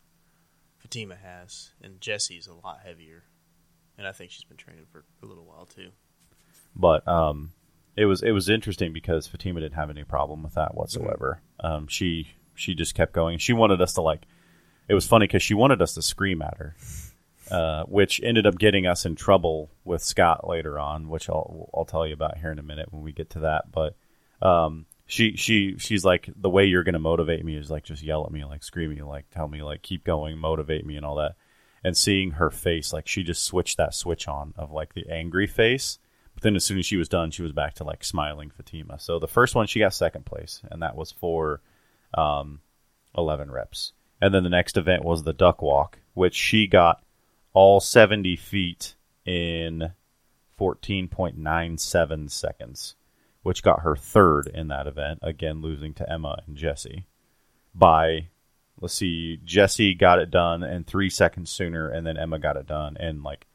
[0.78, 3.24] Fatima has, and Jesse's a lot heavier,
[3.98, 5.90] and I think she's been training for a little while too.
[6.74, 7.52] But um,
[7.96, 11.42] it was it was interesting because Fatima didn't have any problem with that whatsoever.
[11.60, 13.38] Um, she she just kept going.
[13.38, 14.22] She wanted us to like.
[14.88, 16.74] It was funny because she wanted us to scream at her,
[17.50, 21.84] uh, which ended up getting us in trouble with Scott later on, which I'll I'll
[21.84, 23.70] tell you about here in a minute when we get to that.
[23.70, 23.96] But
[24.42, 28.02] um, she she she's like the way you're going to motivate me is like just
[28.02, 30.96] yell at me, like scream at me, like tell me like keep going, motivate me,
[30.96, 31.34] and all that.
[31.82, 35.46] And seeing her face, like she just switched that switch on of like the angry
[35.46, 35.98] face.
[36.40, 38.98] Then as soon as she was done, she was back to like smiling Fatima.
[38.98, 41.60] So the first one she got second place, and that was for
[42.14, 42.60] um,
[43.16, 43.92] 11 reps.
[44.20, 47.02] And then the next event was the duck walk, which she got
[47.52, 49.92] all 70 feet in
[50.58, 52.94] 14.97 seconds,
[53.42, 57.06] which got her third in that event, again losing to Emma and Jesse
[57.74, 58.28] by
[58.80, 62.66] let's see, Jesse got it done in three seconds sooner, and then Emma got it
[62.66, 63.46] done in like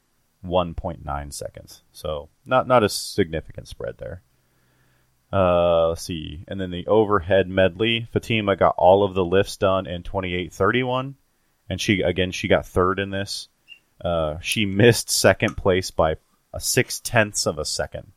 [0.44, 1.82] 1.9 seconds.
[1.92, 4.22] So not not a significant spread there.
[5.32, 9.86] Uh, let's see, and then the overhead medley, Fatima got all of the lifts done
[9.86, 11.14] in 28:31,
[11.68, 13.48] and she again she got third in this.
[14.00, 16.16] Uh, she missed second place by
[16.52, 18.12] a six tenths of a second.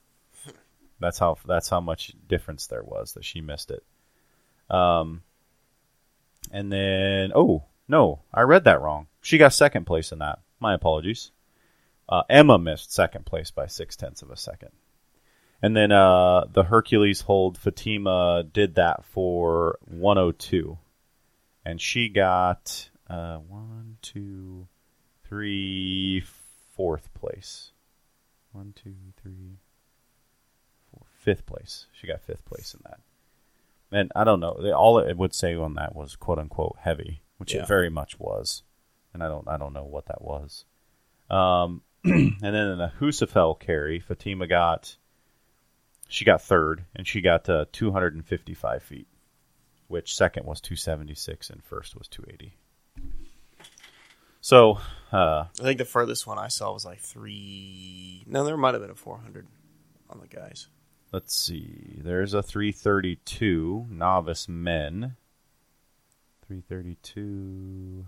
[0.99, 3.84] That's how that's how much difference there was that she missed it.
[4.69, 5.23] Um,
[6.51, 9.08] and then oh no, I read that wrong.
[9.21, 10.39] She got second place in that.
[10.60, 11.32] My apologies.
[12.09, 14.71] Uh, Emma missed second place by six tenths of a second.
[15.61, 20.77] And then uh, the Hercules hold, Fatima did that for 102.
[21.65, 24.67] And she got uh, one, two,
[25.23, 26.23] three,
[26.75, 27.71] fourth place.
[28.53, 29.57] One, two, three,
[30.91, 31.85] four, fifth place.
[31.91, 32.99] She got fifth place in that.
[33.91, 34.57] And I don't know.
[34.61, 37.61] they- All it would say on that was "quote unquote" heavy, which Yeah.
[37.61, 38.63] it very much was.
[39.13, 40.65] And I don't, I don't know what that was.
[41.29, 44.95] Um, and then in the Husafel carry, Fatima got,
[46.07, 49.07] she got third, and she got uh, 255 feet,
[49.88, 52.55] which second was 276 and first was 280.
[54.41, 54.79] So,
[55.12, 58.23] uh, I think the furthest one I saw was like three.
[58.25, 59.45] No, there might have been a 400
[60.09, 60.67] on the guys.
[61.12, 61.99] let's see.
[62.01, 65.17] There's a 332 novice men.
[66.47, 68.05] 332.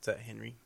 [0.00, 0.56] Is that Henry?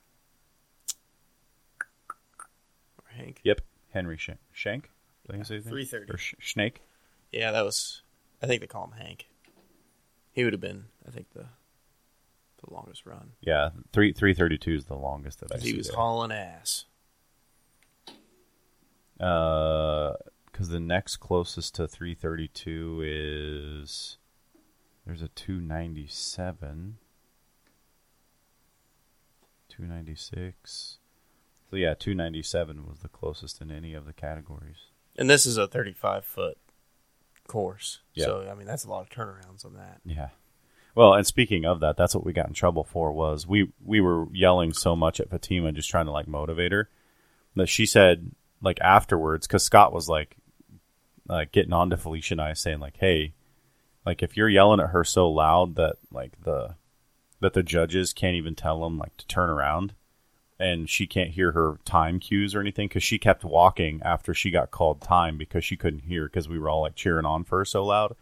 [2.98, 3.40] Or Hank?
[3.44, 4.38] Yep, Henry Shank.
[4.52, 4.90] Shank?
[5.26, 5.72] Did I say his name?
[5.74, 6.12] 330.
[6.12, 6.80] Or Sh- Snake?
[7.32, 8.02] Yeah, that was.
[8.42, 9.28] I think they call him Hank.
[10.32, 11.46] He would have been, I think, the
[12.66, 13.32] the longest run.
[13.40, 15.72] Yeah, three 332 is the longest that I 'Cause see.
[15.72, 15.96] he was there.
[15.96, 16.84] hauling ass.
[19.18, 20.14] Uh,
[20.46, 24.18] because the next closest to 332 is
[25.06, 26.98] there's a 297,
[29.68, 30.98] 296.
[31.70, 34.88] So yeah, 297 was the closest in any of the categories.
[35.16, 36.58] And this is a 35 foot
[37.46, 38.00] course.
[38.14, 38.26] Yeah.
[38.26, 40.00] So, I mean, that's a lot of turnarounds on that.
[40.04, 40.28] Yeah.
[40.94, 44.00] Well, and speaking of that, that's what we got in trouble for was we we
[44.00, 46.88] were yelling so much at Fatima just trying to like motivate her
[47.54, 50.36] that she said like afterwards cuz Scott was like
[51.28, 53.34] like getting on to Felicia and I saying like, "Hey,
[54.04, 56.74] like if you're yelling at her so loud that like the
[57.40, 59.94] that the judges can't even tell them like to turn around
[60.60, 64.50] and she can't hear her time cues or anything cuz she kept walking after she
[64.50, 67.58] got called time because she couldn't hear cuz we were all like cheering on for
[67.58, 68.14] her so loud."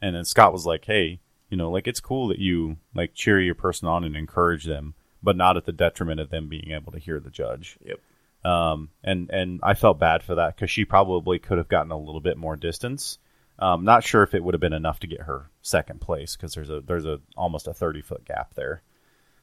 [0.00, 3.40] And then Scott was like, "Hey, you know, like it's cool that you like cheer
[3.40, 6.92] your person on and encourage them, but not at the detriment of them being able
[6.92, 8.00] to hear the judge." Yep.
[8.44, 11.98] Um, and and I felt bad for that because she probably could have gotten a
[11.98, 13.18] little bit more distance.
[13.58, 16.54] Um, not sure if it would have been enough to get her second place because
[16.54, 18.82] there's a there's a almost a thirty foot gap there.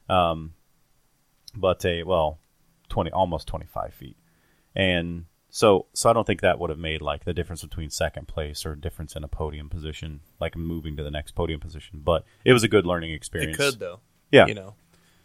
[0.08, 0.52] Um,
[1.56, 2.38] but a well,
[2.88, 4.16] twenty almost twenty five feet,
[4.74, 8.28] and so so I don't think that would have made like the difference between second
[8.28, 12.00] place or difference in a podium position, like moving to the next podium position.
[12.04, 13.56] But it was a good learning experience.
[13.56, 14.00] It could, though.
[14.30, 14.46] Yeah.
[14.46, 14.74] You know,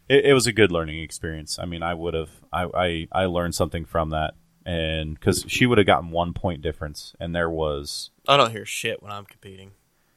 [0.09, 1.59] it, it was a good learning experience.
[1.59, 4.33] I mean, I would have, I, I, I learned something from that,
[4.65, 8.65] and because she would have gotten one point difference, and there was I don't hear
[8.65, 9.71] shit when I'm competing.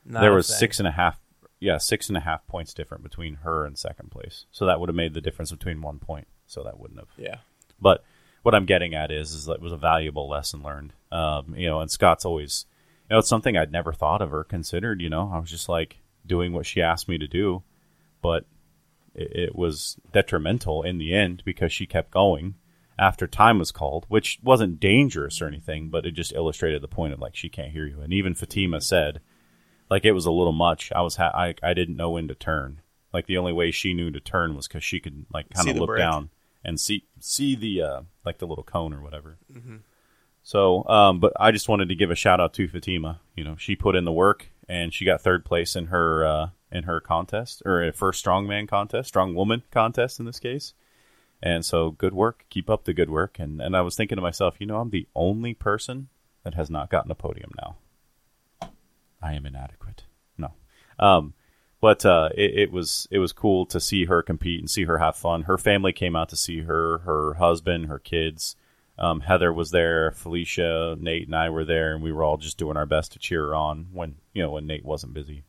[0.04, 0.56] Not there was thing.
[0.56, 1.18] six and a half,
[1.60, 4.46] yeah, six and a half points different between her and second place.
[4.52, 6.28] So that would have made the difference between one point.
[6.46, 7.08] So that wouldn't have.
[7.16, 7.38] Yeah.
[7.80, 8.04] But
[8.42, 10.92] what I'm getting at is, is that it was a valuable lesson learned.
[11.10, 12.66] Um, you know, and Scott's always,
[13.08, 15.00] you know, it's something I'd never thought of or considered.
[15.00, 17.62] You know, I was just like doing what she asked me to do,
[18.22, 18.44] but
[19.14, 22.54] it, it was detrimental in the end because she kept going
[22.98, 27.12] after time was called, which wasn't dangerous or anything, but it just illustrated the point
[27.12, 28.00] of like she can't hear you.
[28.00, 29.20] And even Fatima said,
[29.90, 30.92] like it was a little much.
[30.92, 32.80] I was ha- I I didn't know when to turn.
[33.12, 35.76] Like the only way she knew to turn was because she could like kind of
[35.76, 35.98] look brick.
[35.98, 36.30] down
[36.64, 39.38] and see see the uh, like the little cone or whatever.
[40.42, 43.20] So, um, but I just wanted to give a shout out to Fatima.
[43.36, 46.48] You know, she put in the work and she got third place in her uh,
[46.70, 50.74] in her contest or her first strongman contest, strong woman contest in this case.
[51.42, 52.44] And so, good work.
[52.50, 53.38] Keep up the good work.
[53.38, 56.08] And and I was thinking to myself, you know, I'm the only person
[56.44, 57.76] that has not gotten a podium now.
[59.22, 60.04] I am inadequate.
[60.36, 60.52] No.
[60.98, 61.34] Um,
[61.80, 64.98] but uh, it, it was it was cool to see her compete and see her
[64.98, 65.42] have fun.
[65.42, 68.56] Her family came out to see her, her husband, her kids.
[68.98, 72.58] Um, Heather was there, Felicia, Nate, and I were there, and we were all just
[72.58, 75.44] doing our best to cheer her on when you know when Nate wasn't busy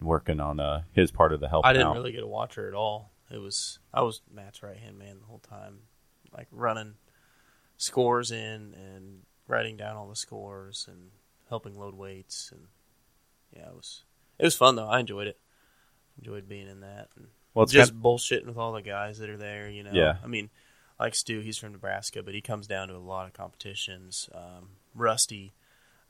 [0.00, 1.64] working on uh, his part of the help.
[1.64, 1.94] I didn't out.
[1.94, 3.12] really get to watch her at all.
[3.30, 5.78] It was I was Matt's right hand man the whole time,
[6.36, 6.94] like running
[7.78, 11.10] scores in and writing down all the scores and
[11.48, 12.66] helping load weights and
[13.54, 14.04] yeah, it was
[14.38, 14.88] it was fun though.
[14.88, 15.38] I enjoyed it.
[16.18, 19.30] Enjoyed being in that and Well, it's just kind bullshitting with all the guys that
[19.30, 19.70] are there.
[19.70, 20.16] You know, Yeah.
[20.22, 20.50] I mean,
[21.00, 24.28] like Stu, he's from Nebraska, but he comes down to a lot of competitions.
[24.34, 25.52] Um, Rusty,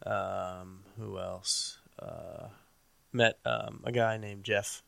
[0.05, 1.79] um, who else?
[1.99, 2.49] Uh,
[3.13, 4.83] met um, a guy named Jeff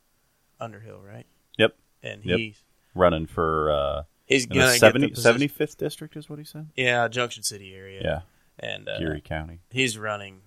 [0.58, 1.26] Underhill, right?
[1.58, 1.76] Yep.
[2.02, 2.38] And Yep.
[2.38, 2.62] he's
[2.94, 6.68] running for uh, he's gonna the get 70, the 75th district is what he said.
[6.76, 8.00] yeah, Junction City area.
[8.02, 8.20] Yeah,
[8.58, 9.60] and uh, Geary County.
[9.70, 10.40] he's running.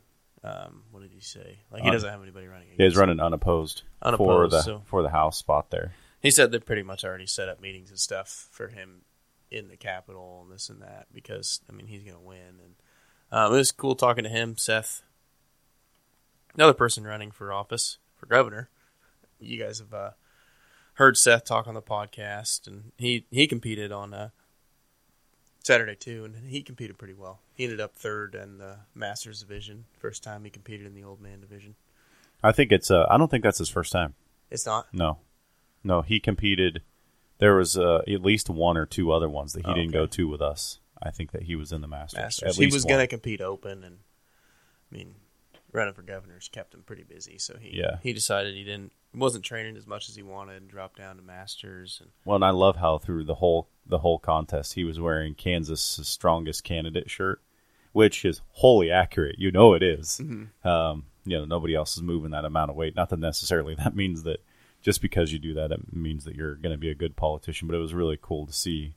[0.47, 1.60] Um, what did he say?
[1.71, 2.67] Like he Un- doesn't have anybody running.
[2.77, 3.83] Yeah, he's running unopposed,
[4.17, 5.93] for the so- for the house spot there.
[6.21, 9.01] He said they're pretty much already set up meetings and stuff for him
[9.51, 12.60] in the Capitol and this and that because I mean he's going to win.
[12.63, 12.75] And
[13.31, 15.03] um, it was cool talking to him, Seth,
[16.55, 18.69] another person running for office for governor.
[19.39, 20.12] You guys have uh,
[20.93, 24.29] heard Seth talk on the podcast, and he he competed on uh,
[25.67, 27.39] Saturday too, and he competed pretty well.
[27.53, 29.86] He ended up third in the Masters division.
[29.99, 31.75] First time he competed in the old man division.
[32.41, 32.89] I think it's.
[32.89, 34.13] Uh, I don't think that's his first time.
[34.49, 34.88] It's not.
[34.93, 35.19] No,
[35.84, 36.01] no.
[36.01, 36.82] He competed.
[37.39, 39.97] There was uh, at least one or two other ones that he Oh, didn't okay.
[39.99, 40.80] go to with us.
[41.03, 42.17] I think that he was in the Masters.
[42.19, 42.58] Masters.
[42.58, 43.97] He was going to compete open, and
[44.91, 45.15] I mean,
[45.71, 47.38] running for governors kept him pretty busy.
[47.38, 47.97] So he Yeah.
[48.01, 51.21] he decided he didn't wasn't training as much as he wanted, and dropped down to
[51.21, 51.99] Masters.
[52.01, 55.34] And Well, and I love how through the whole the whole contest he was wearing
[55.34, 57.41] Kansas' strongest candidate shirt,
[57.93, 59.39] which is wholly accurate.
[59.39, 60.19] You know it is.
[60.63, 62.95] Um, you know nobody else is moving that amount of weight.
[62.95, 64.43] Not that necessarily that means that
[64.82, 67.67] just because you do that, it means that you're going to be a good politician.
[67.67, 68.95] But it was really cool to see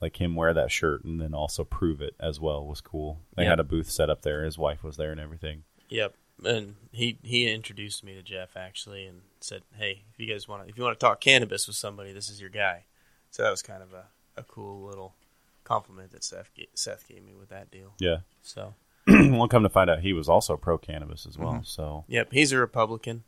[0.00, 3.20] like him wear that shirt and then also prove it as well was cool.
[3.36, 3.50] They Yeah.
[3.50, 4.44] had a booth set up there.
[4.44, 5.64] His wife was there and everything.
[5.88, 6.14] Yep.
[6.44, 10.62] And he he introduced me to Jeff actually, and said, "Hey, if you guys want
[10.62, 12.84] to, if you want to talk cannabis with somebody, this is your guy."
[13.30, 14.04] So that was kind of a,
[14.36, 15.14] a cool little
[15.64, 17.94] compliment that Seth ga- Seth gave me with that deal.
[17.98, 18.18] Yeah.
[18.42, 18.74] So
[19.06, 21.62] we'll come to find out he was also pro cannabis as well.
[21.64, 23.24] So yep, he's a Republican,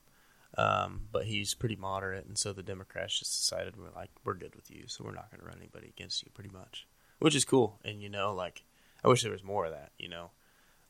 [0.57, 4.55] um, but he's pretty moderate, and so the Democrats just decided we're like we're good
[4.55, 6.87] with you, so we're not going to run anybody against you, pretty much,
[7.19, 7.79] which is cool.
[7.85, 8.65] And you know, like
[9.05, 10.31] I wish there was more of that, you know,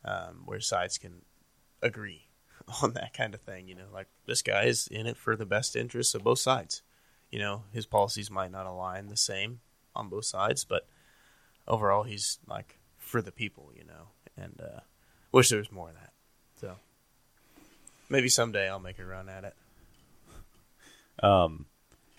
[0.05, 1.23] um, where sides can
[1.83, 2.29] agree
[2.83, 3.69] on that kind of thing.
[3.69, 6.83] You know, like this guy is in it for the best interests of both sides.
[7.31, 9.61] You know, his policies might not align the same
[9.95, 10.87] on both sides, but
[11.69, 13.71] overall, he's like for the people.
[13.77, 14.81] You know, and uh,
[15.33, 16.13] wish there was more of that.
[16.61, 16.77] So
[18.09, 19.55] maybe someday I'll make a run at it.
[21.23, 21.67] Um,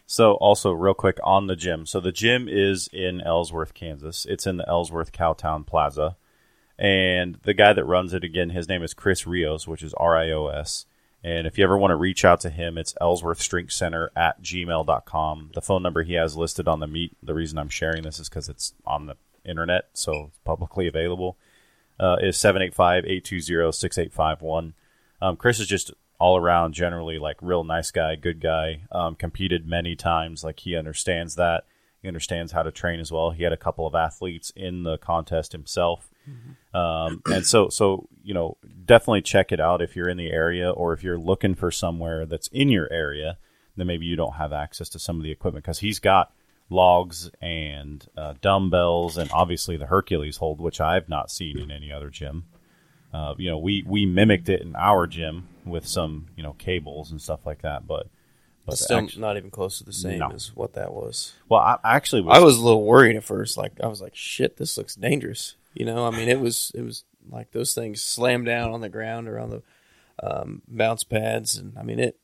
[0.06, 1.86] so also real quick on the gym.
[1.86, 4.26] So the gym is in Ellsworth, Kansas.
[4.26, 6.18] It's in the Ellsworth Cowtown Plaza.
[6.78, 10.18] And the guy that runs it again, his name is Chris Rios, which is R
[10.18, 10.86] I O S.
[11.24, 14.42] And if you ever want to reach out to him, it's Ellsworth Strength Center at
[14.42, 15.52] gmail.com.
[15.54, 17.16] The phone number he has listed on the meet.
[17.22, 21.38] The reason I'm sharing this is because it's on the internet, so it's publicly available.
[22.00, 24.74] Uh, is 785 820 6851.
[25.22, 28.82] Um, Chris is just all around, generally like real nice guy, good guy.
[28.92, 31.66] Um, competed many times, like he understands that.
[32.02, 33.32] He understands how to train as well.
[33.32, 36.12] He had a couple of athletes in the contest himself,
[36.74, 40.72] um, and so so you know definitely check it out if you're in the area
[40.72, 43.38] or if you're looking for somewhere that's in your area.
[43.78, 46.34] Then maybe you don't have access to some of the equipment because he's got
[46.70, 51.92] logs and uh, dumbbells and obviously the Hercules hold, which I've not seen in any
[51.92, 52.46] other gym.
[53.14, 57.12] Uh, you know, we we mimicked it in our gym with some you know cables
[57.12, 58.08] and stuff like that, but
[58.66, 60.30] but It's still actu- not even close to the same No.
[60.32, 61.34] as what that was.
[61.50, 63.58] well, I I actually was, I was a little worried at first.
[63.58, 66.82] Like I was like, "Shit, this looks dangerous." You know, I mean, it was it
[66.82, 69.64] was like those things slam down on the ground or on the
[70.24, 72.18] um, bounce pads, and I mean it.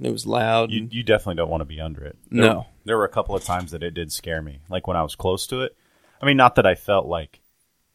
[0.00, 0.70] It was loud.
[0.72, 2.16] you, and- you definitely don't want to be under it.
[2.30, 2.66] There, No.
[2.84, 5.14] there were a couple of times that it did scare me, like when I was
[5.14, 5.76] close to it.
[6.20, 7.40] I mean, not that I felt like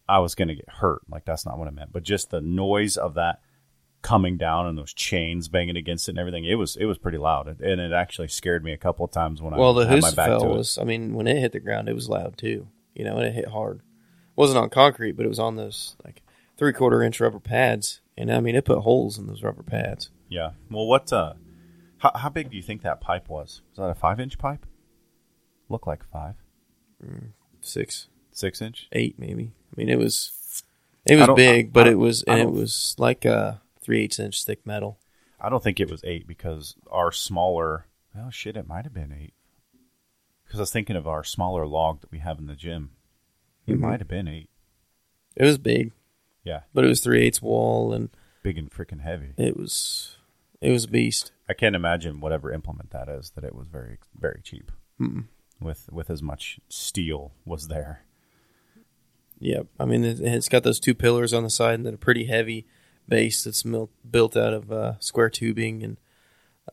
[0.07, 2.39] I was going to get hurt, like that's not what I meant, but just the
[2.39, 3.41] noise of that
[4.01, 6.45] coming down and those chains banging against it and everything.
[6.45, 9.41] It was it was pretty loud, and it actually scared me a couple of times
[9.41, 10.57] when well, I the had my back to Husafell it.
[10.57, 10.77] was.
[10.77, 12.67] I mean, when it hit the ground, it was loud too.
[12.95, 13.77] You know, and it hit hard.
[13.77, 13.83] It
[14.35, 16.21] wasn't on concrete, but it was on those like
[16.57, 20.09] three quarter inch rubber pads, and I mean, it put holes in those rubber pads.
[20.29, 20.51] Yeah.
[20.71, 21.11] Well, what?
[21.13, 21.33] Uh,
[21.99, 23.61] how, how big do you think that pipe was?
[23.71, 24.65] Was that a five inch pipe?
[25.69, 26.35] Looked like five,
[27.61, 28.87] Six, six inch.
[28.93, 29.51] eight, maybe.
[29.71, 30.63] I mean, it was
[31.05, 34.19] it was big, I- but I- it was and it was like a three eighths
[34.19, 34.99] inch thick metal.
[35.39, 37.85] I don't think it was eight because our smaller.
[38.17, 38.57] Oh shit!
[38.57, 39.33] It might have been eight.
[40.43, 42.91] Because I was thinking of our smaller log that we have in the gym.
[43.65, 43.79] It Mhm.
[43.79, 44.49] might have been eight.
[45.37, 45.93] It was big,
[46.43, 48.09] Yeah, but it was three eighths wall, and
[48.43, 49.33] big and freaking heavy.
[49.37, 50.17] it was
[50.59, 51.31] it was a beast.
[51.47, 54.69] I can't imagine whatever implement that is that it was very very cheap.
[54.99, 55.27] Mm-mm.
[55.61, 58.03] With with as much steel was there.
[59.39, 59.67] Yep.
[59.79, 62.25] I mean, it, it's got those two pillars on the side and then a pretty
[62.25, 62.65] heavy
[63.07, 65.97] base that's mil- built out of uh, square tubing and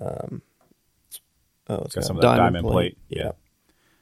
[0.01, 0.43] um,
[1.69, 2.73] oh, it's Got got some diamond, diamond plate.
[3.09, 3.33] plate, Yeah.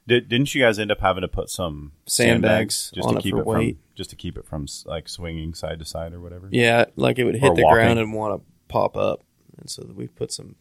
[0.09, 3.37] Did, didn't you guys end up having to put some Sandbags just on to keep
[3.37, 3.77] it weight.
[3.77, 6.49] from just to keep it from like swinging side to side or whatever?
[6.51, 7.75] Yeah, like it would hit Or the walking.
[7.77, 9.23] ground and want to pop up,
[9.59, 10.57] and so we put some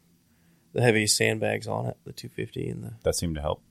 [0.73, 3.63] the heavy sandbags on it, the 250 and the That seemed to help.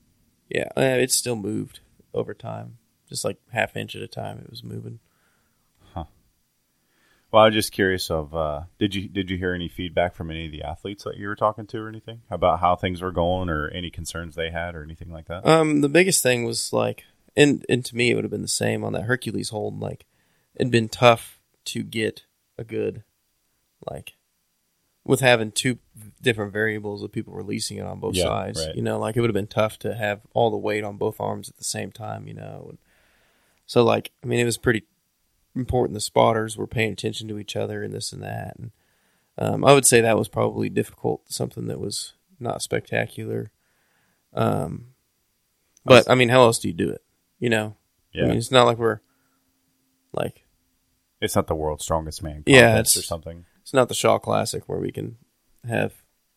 [0.49, 0.67] yeah.
[0.75, 1.79] uh, It still moved
[2.13, 2.77] over time,
[3.07, 4.39] just like half inch at a time.
[4.39, 4.99] It was moving.
[7.31, 10.29] Well, I was just curious of uh, did you did you hear any feedback from
[10.29, 13.11] any of the athletes that you were talking to or anything about how things were
[13.11, 15.47] going or any concerns they had or anything like that?
[15.47, 17.05] Um, the biggest thing was like,
[17.35, 19.79] and and to me, it would have been the same on that Hercules hold.
[19.79, 20.05] Like,
[20.55, 22.23] it'd been tough to get
[22.57, 23.03] a good,
[23.89, 24.17] like,
[25.05, 25.77] with having two
[26.21, 28.59] different variables of people releasing it on both Yeah, sides.
[28.67, 28.75] right.
[28.75, 31.21] You know, like it would have been tough to have all the weight on both
[31.21, 32.27] arms at the same time.
[32.27, 32.75] You know,
[33.65, 34.83] so like I mean, it was pretty
[35.55, 35.93] important.
[35.95, 38.55] The spotters were paying attention to each other and this and that.
[38.57, 38.71] And
[39.37, 41.21] um, I would say that was probably difficult.
[41.31, 43.51] Something that was not spectacular.
[44.33, 44.87] Um,
[45.85, 47.03] but I mean, how else do you do it?
[47.39, 47.75] You know,
[48.13, 48.99] Yeah, I mean, it's not like we're
[50.13, 50.45] like
[51.19, 52.43] it's not the world's strongest man.
[52.45, 53.45] Yeah, it's- or something.
[53.61, 55.17] it's not the Shaw Classic where we can
[55.67, 55.93] have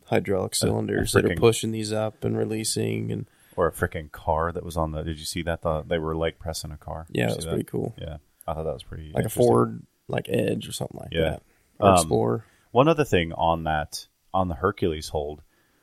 [0.06, 4.64] hydraulic cylinders that are pushing these up and releasing, and Or a freaking car that
[4.64, 5.02] was on the.
[5.02, 5.62] Did you see that?
[5.62, 7.06] The, they were leg pressing a car.
[7.10, 7.70] yeah, it was see pretty that?
[7.70, 7.94] cool.
[7.98, 8.16] Yeah,
[8.46, 9.42] I thought that was pretty Like a interesting.
[9.46, 11.20] Ford, like Edge or something like Yeah.
[11.30, 11.42] that,
[11.78, 12.44] or Um, Explorer.
[12.72, 15.42] One other thing on that on the Hercules hold,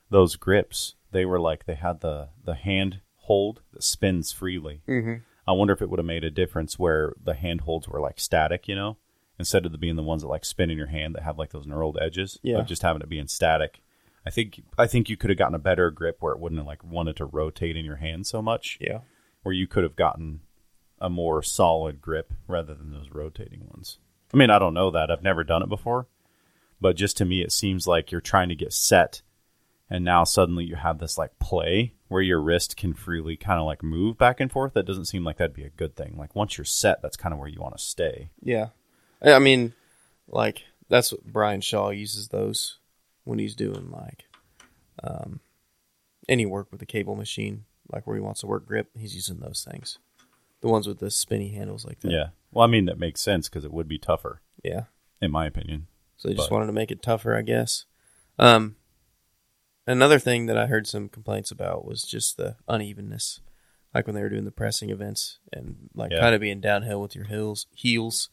[0.09, 4.81] those grips they were like they had the the hand hold that spins freely.
[4.87, 5.15] Mm-hmm.
[5.47, 8.19] I wonder if it would have made a difference where the hand holds were like
[8.19, 8.97] static, you know,
[9.39, 11.51] instead of the being the ones that like spin in your hand that have like
[11.51, 12.39] those knurled edges.
[12.43, 12.59] Yeah.
[12.59, 13.81] of just having it being static.
[14.25, 16.67] I think I think you could have gotten a better grip where it wouldn't have
[16.67, 18.77] like wanted to rotate in your hand so much.
[18.79, 18.99] Yeah,
[19.43, 20.41] Where you could have gotten
[21.01, 23.97] a more solid grip rather than those rotating ones.
[24.33, 25.11] I mean, I don't know that.
[25.11, 26.07] I've never done it before.
[26.79, 29.21] But just to me it seems like you're trying to get set
[29.91, 33.65] and now suddenly you have this like play where your wrist can freely kind of
[33.65, 34.73] like move back and forth.
[34.73, 36.15] That doesn't seem like that'd be a good thing.
[36.17, 38.29] Like once you're set, that's kind of where you want to stay.
[38.41, 39.35] yeah.
[39.35, 39.73] I mean,
[40.29, 42.79] like that's what Brian Shaw uses those
[43.25, 44.25] when he's doing like
[45.03, 45.41] um,
[46.27, 48.89] any work with a cable machine, like where he wants to work grip.
[48.97, 49.99] He's using those things,
[50.61, 52.11] the ones with the spinny handles like that.
[52.11, 52.27] Yeah.
[52.51, 54.85] Well, I mean that makes sense because it would be tougher, yeah.
[55.21, 55.87] in my opinion.
[56.17, 57.85] So they just But- wanted to make it tougher, I guess.
[58.39, 58.75] Um,
[59.87, 63.41] another thing that I heard some complaints about was just the unevenness,
[63.93, 66.19] like when they were doing the pressing events and like Yeah.
[66.19, 67.67] kind of being downhill with your heels.
[67.73, 68.29] Heels,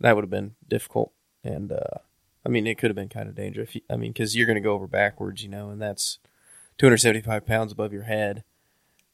[0.00, 1.12] that would have been difficult,
[1.44, 1.98] and uh,
[2.44, 3.74] I mean it could have been kind of dangerous.
[3.74, 6.18] You, I mean, because you're going to go over backwards, you know, and that's
[6.78, 8.44] 275 pounds above your head,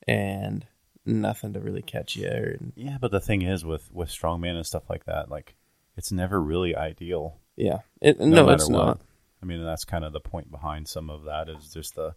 [0.07, 0.67] and
[1.07, 2.29] nothing to really catch you.
[2.29, 5.55] And Yeah, but the thing is with with strongman and stuff like that, like
[5.97, 7.39] it's never really ideal.
[7.57, 8.73] yeah, it, no, no it's what.
[8.73, 9.01] not.
[9.43, 12.15] I mean, that's kind of the point behind some of that is just the,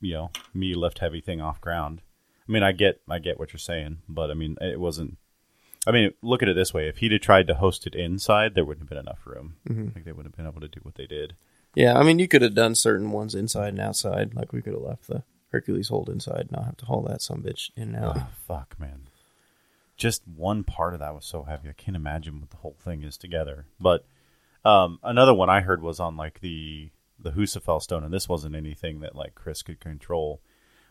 [0.00, 2.02] you know, me lift heavy thing off ground.
[2.48, 5.18] I mean, I get, I get what you're saying, but I mean, it wasn't.
[5.86, 8.54] I mean, look at it this way: if he'd have tried to host it inside,
[8.54, 9.56] there wouldn't have been enough room.
[9.68, 9.88] Mm-hmm.
[9.88, 11.34] I think they wouldn't have been able to do what they did.
[11.74, 14.34] Yeah, I mean, you could have done certain ones inside and outside.
[14.34, 17.42] Like we could have left the Hercules hold inside, not have to haul that some
[17.42, 18.16] bitch in and out.
[18.18, 19.08] Oh, fuck, man.
[19.96, 21.68] Just one part of that was so heavy.
[21.68, 23.66] I can't imagine what the whole thing is together.
[23.80, 24.04] But
[24.64, 26.90] um, another one I heard was on like the
[27.20, 30.40] the Husafell stone, and this wasn't anything that like Chris could control.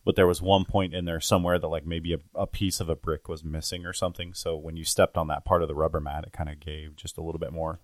[0.03, 2.89] But there was one point in there somewhere that like maybe a, a piece of
[2.89, 4.33] a brick was missing or something.
[4.33, 6.95] So when you stepped on that part of the rubber mat, it kind of gave
[6.95, 7.79] just a little bit more.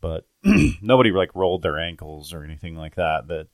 [0.00, 0.26] But
[0.82, 3.28] nobody like rolled their ankles or anything like that.
[3.28, 3.48] That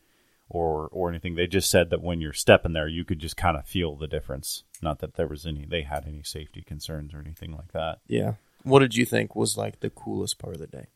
[0.48, 1.34] or or anything.
[1.34, 4.06] They just said that when you're stepping there, you could just kind of feel the
[4.06, 4.64] difference.
[4.80, 7.98] Not that there was any they had any safety concerns or anything like that.
[8.06, 8.34] Yeah.
[8.64, 10.86] What did you think was like the coolest part of the day?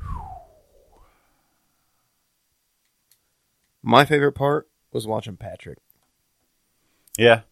[3.82, 5.78] My favorite part was watching Patrick.
[7.16, 7.42] Yeah,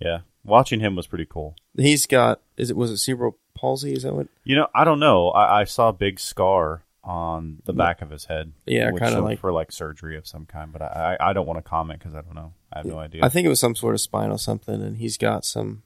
[0.00, 0.20] yeah.
[0.44, 1.54] Watching him was pretty cool.
[1.76, 3.92] He's got is it was it cerebral palsy?
[3.92, 4.28] Is that what?
[4.44, 5.30] You know, I don't know.
[5.30, 8.52] I, I saw a big scar on the back of his head.
[8.66, 10.72] Yeah, kinda like- for like surgery of some kind.
[10.72, 12.52] But I I, I don't want to comment because I don't know.
[12.72, 13.24] I have no idea.
[13.24, 15.82] I think it was some sort of spinal something, and he's got some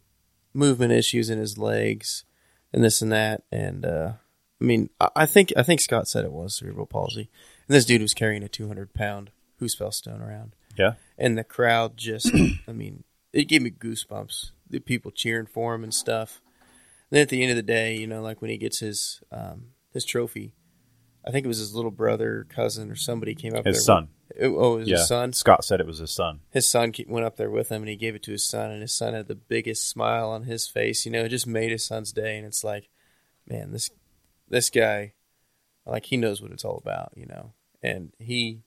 [0.55, 2.25] movement issues in his legs
[2.73, 3.43] and this and that.
[3.53, 4.13] And uh,
[4.61, 7.29] I mean, I, I think I think Scott said it was cerebral palsy.
[7.69, 11.97] And this dude was carrying a 200 pound Husafell stone around, yeah, and the crowd
[11.99, 12.35] just,
[12.69, 14.53] I mean, it gave me goosebumps.
[14.69, 16.41] The people cheering for him and stuff.
[17.11, 19.21] And then at the end of the day, you know, like when he gets his
[19.31, 20.55] um, his trophy,
[21.27, 23.73] I think it was his little brother, cousin, or somebody came up there.
[23.75, 24.09] his son.
[24.37, 26.41] It- oh, it was Yeah, his son Scott said it was his son.
[26.51, 28.81] his son went up there with him and he gave it to his son and
[28.81, 31.85] his son had the biggest smile on his face you know it just made his
[31.85, 32.89] son's day and it's like
[33.47, 33.91] man this
[34.49, 35.13] this guy
[35.85, 37.53] like he knows what it's all about you know
[37.83, 38.61] and he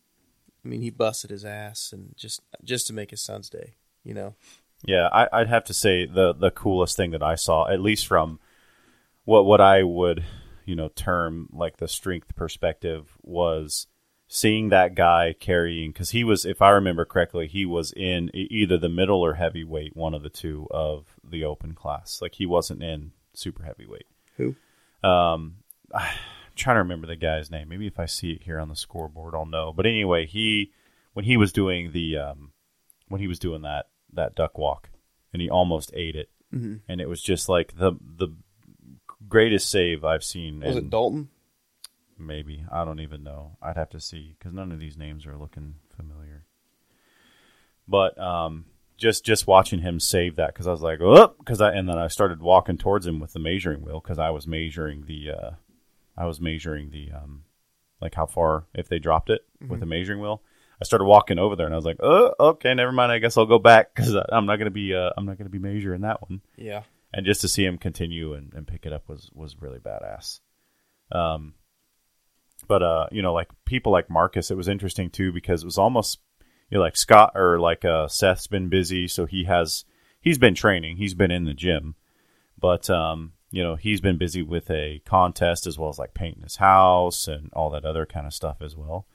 [0.64, 4.14] i mean he busted his ass and just just to make his son's day you
[4.14, 4.36] know
[4.86, 8.06] Yeah, I, I'd have to say the the coolest thing that I saw, at least
[8.06, 8.40] from
[9.24, 10.26] what what I would
[10.66, 13.88] you know term like the strength perspective, was
[14.28, 18.78] seeing that guy carrying because he was, if I remember correctly, he was in either
[18.78, 22.20] the middle or heavyweight, one of the two of the open class.
[22.22, 24.08] Like he wasn't in super heavyweight.
[24.38, 24.56] who
[25.04, 25.58] Um,
[25.94, 26.10] I'm
[26.56, 27.70] trying to remember the guy's name.
[27.70, 29.72] Maybe if I see it here on the scoreboard, I'll know.
[29.74, 30.72] But anyway, he
[31.14, 32.54] when he was doing the um,
[33.10, 34.90] when he was doing that that duck walk,
[35.32, 36.82] and he almost ate it, Mhm.
[36.88, 38.30] and it was just like the the
[39.34, 40.62] greatest save I've seen.
[40.62, 41.30] was in- it dalton
[42.18, 43.58] maybe I don't even know.
[43.62, 46.46] I'd have to see because none of these names are looking familiar.
[47.88, 48.66] But um,
[48.98, 51.98] just just watching him save that because I was like, oh, because I and then
[51.98, 55.52] I started walking towards him with the measuring wheel because I was measuring the uh,
[56.18, 57.44] I was measuring the um,
[58.02, 60.42] like how far if they dropped it with the measuring wheel.
[60.82, 63.12] I started walking over there and I was like, oh, okay, never mind.
[63.12, 65.60] I guess I'll go back because I'm not gonna be uh, I'm not gonna be
[65.60, 66.84] measuring that one Yeah.
[67.14, 70.40] And just to see him continue and, and pick it up was was really badass.
[71.12, 71.54] Um,
[72.68, 75.78] but uh, you know, like people like Marcus, it was interesting too because it was
[75.78, 76.20] almost
[76.70, 79.86] you know like Scott or like uh, Seth's been busy, so he has
[80.20, 81.96] he's been training, he's been in the gym,
[82.58, 86.44] but um, you know he's been busy with a contest as well as like painting
[86.44, 89.06] his house and all that other kind of stuff as well.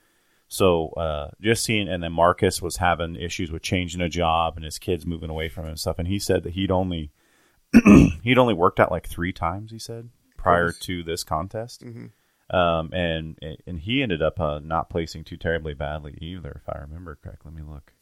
[0.51, 4.65] So uh, just seeing, and then Marcus was having issues with changing a job and
[4.65, 7.11] his kids moving away from him and stuff, and he said that he'd only
[8.23, 9.71] he'd only worked out like three times.
[9.73, 12.11] He said prior to this contest, Mhm.
[12.55, 16.79] um, and and he ended up uh, not placing too terribly badly either, if I
[16.79, 17.51] remember correctly.
[17.55, 17.93] Let me look.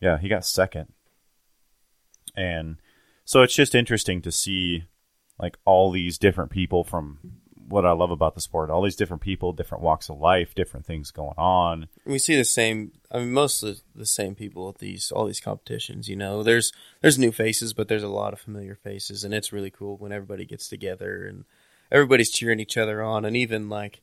[0.00, 0.92] Yeah, he got second,
[2.36, 2.76] and
[3.24, 4.84] so it's just interesting to see
[5.38, 7.18] like all these different people from
[7.72, 8.68] what I love about the sport.
[8.70, 11.88] All these different people, different walks of life, different things going on.
[12.04, 15.40] we see the same i mean most of the same people at these all these
[15.40, 19.34] competitions you know there's there's new faces but there's a lot of familiar faces and
[19.34, 21.44] it's really cool when everybody gets together and
[21.90, 24.00] everybody's cheering each other on and even like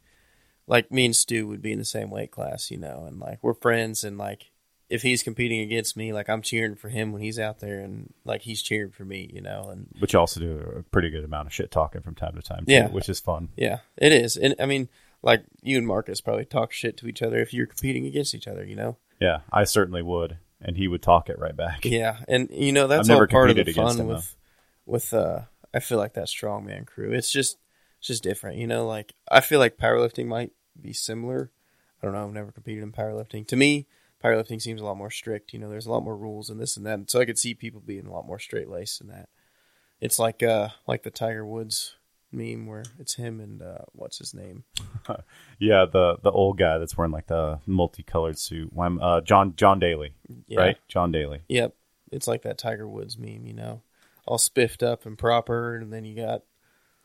[0.67, 3.39] like me and stu would be in the same weight class you know and like
[3.41, 4.51] we're friends and like
[4.89, 8.13] if he's competing against me like i'm cheering for him when he's out there and
[8.25, 11.23] like he's cheering for me you know and But you also do a pretty good
[11.23, 12.87] amount of shit talking from time to time, too, Yeah.
[12.89, 13.49] which is fun.
[13.55, 14.89] yeah it is and i mean
[15.21, 18.47] like you and marcus probably talk shit to each other if you're competing against each
[18.47, 21.83] other you know Yeah, I certainly would, and he would talk it right back.
[21.83, 24.35] Yeah, and you know that's never all part of the fun him, with
[24.85, 25.41] with uh
[25.73, 27.11] I feel like that strongman crew.
[27.11, 27.57] It's just
[27.99, 31.51] it's just different, you know, like I feel like powerlifting might be similar.
[32.01, 33.45] I don't know, I've never competed in powerlifting.
[33.47, 33.87] To me,
[34.23, 36.75] powerlifting seems a lot more strict, you know, there's a lot more rules and this
[36.77, 37.09] and that.
[37.09, 39.29] So I could see people being a lot more straight laced than that.
[40.01, 41.95] It's like uh like the Tiger Woods
[42.31, 44.63] meme where it's him and uh what's his name?
[45.59, 48.71] Yeah, the the old guy that's wearing like the multicolored suit.
[48.77, 50.13] Uh, John John Daly,
[50.47, 50.59] Yeah.
[50.59, 50.77] right?
[50.87, 51.41] John Daly.
[51.49, 51.75] Yep.
[52.11, 53.81] It's like that Tiger Woods meme, you know.
[54.25, 56.43] All spiffed up and proper and then you got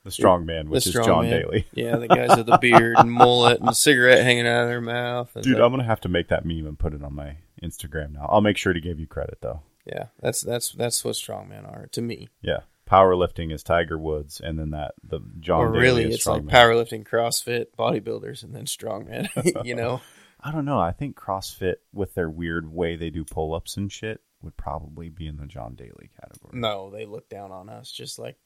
[0.05, 1.41] The strong man, which is strong John man.
[1.43, 1.67] Daly.
[1.73, 5.31] Yeah, the guys with the beard and mullet and cigarette hanging out of their mouth.
[5.41, 8.27] Dude, I'm gonna have to make that meme and put it on my Instagram now.
[8.29, 9.63] I'll make sure to give you credit though.
[9.87, 12.29] yeah, that's that's that's what strongmen are to me.
[12.43, 16.43] Yeah, powerlifting is Tiger Woods, and then that the John or Daly really, it's like
[16.45, 19.29] powerlifting, CrossFit, bodybuilders, and then strongman.
[19.65, 20.03] you know,
[20.39, 20.79] I don't know.
[20.79, 25.09] I think CrossFit with their weird way they do pull ups and shit would probably
[25.09, 26.59] be in the John Daly category.
[26.61, 28.37] no, they look down on us just like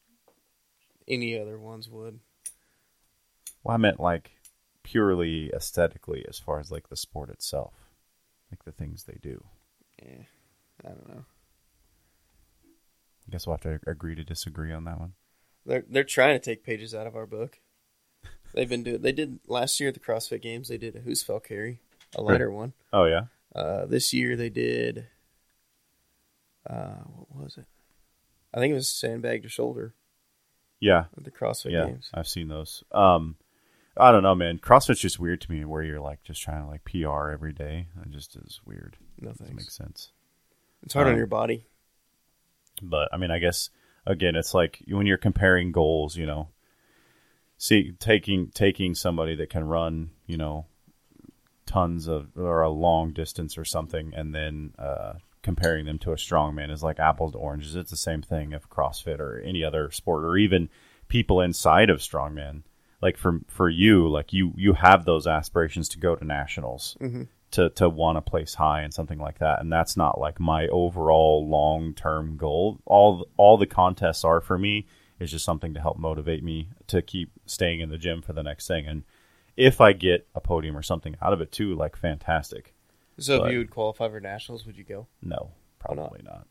[1.09, 2.21] any other ones would.
[3.65, 4.31] Well, I meant like
[4.83, 7.75] purely aesthetically, as far as like the sport itself,
[8.51, 9.45] like the things they do.
[10.03, 10.23] Yeah,
[10.85, 11.25] I don't know.
[12.65, 15.13] I guess we'll have to agree to disagree on that one.
[15.67, 17.59] They're they're trying to take pages out of our book.
[18.55, 19.03] They've been doing.
[19.03, 20.69] They did last year at the CrossFit Games.
[20.69, 21.81] They did a Husafell carry,
[22.17, 22.73] a lighter one.
[22.93, 25.09] Oh yeah, Uh, this year they did.
[26.69, 27.67] Uh, what was it?
[28.55, 29.95] I think it was sandbag to shoulder
[30.81, 31.87] yeah, at the CrossFit yeah.
[31.87, 32.11] Games.
[32.15, 32.85] I've seen those.
[32.93, 33.37] Um,
[33.97, 34.59] I don't know, man.
[34.59, 37.89] CrossFit's just weird to me, where you're like just trying to like PR every day.
[38.03, 38.97] It just is weird.
[39.21, 40.11] No Doesn't make sense.
[40.83, 41.65] It's hard on Um, your body.
[42.81, 43.71] But I mean, I guess
[44.07, 46.49] again, it's like when you're comparing goals, you know,
[47.57, 50.67] see taking taking somebody that can run, you know,
[51.67, 56.17] tons of or a long distance or something, and then uh, comparing them to a
[56.17, 57.77] strongman is like apples to oranges.
[57.77, 60.69] It's the same thing if CrossFit or any other sport, or even
[61.09, 62.63] people inside of strongman.
[63.01, 67.25] Like for for you, like you you have those aspirations to go to nationals hmm
[67.51, 69.61] to to want to place high and something like that.
[69.61, 72.79] And that's not like my overall long-term goal.
[72.85, 74.87] All all the contests are for me
[75.19, 78.43] is just something to help motivate me to keep staying in the gym for the
[78.43, 78.87] next thing.
[78.87, 79.05] And
[79.59, 82.73] if i get a podium or something out of it too like fantastic
[83.19, 85.07] So but- if you would qualify for nationals, would you go?
[85.23, 85.51] no
[85.85, 86.11] Why not?
[86.11, 86.47] probably not?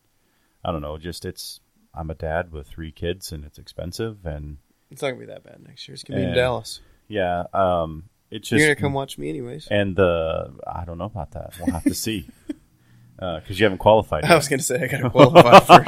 [0.66, 1.60] i don't know just it's
[1.94, 4.58] i'm a dad with three kids and it's expensive and
[4.92, 5.94] It's not gonna be that bad next year.
[5.94, 6.82] It's gonna be in Dallas.
[7.08, 9.68] yeah um it's just You're gonna come watch me anyways.
[9.70, 12.28] and the i don't know about that we'll have to see
[13.16, 15.88] because you haven't qualified I was gonna say I gotta qualify first.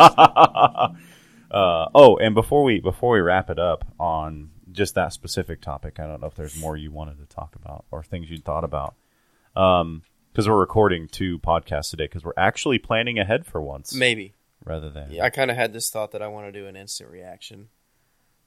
[1.51, 5.99] uh, oh, and before we before we wrap it up on just that specific topic,
[5.99, 8.63] I don't know if there's more you wanted to talk about or things you'd thought
[8.63, 8.95] about.
[9.55, 10.03] Um,
[10.39, 14.31] because we're recording two podcasts today because we're actually planning ahead for once Maybe.
[14.63, 16.77] rather than Yeah, I kind of had this thought that I want to do an
[16.77, 17.67] instant reaction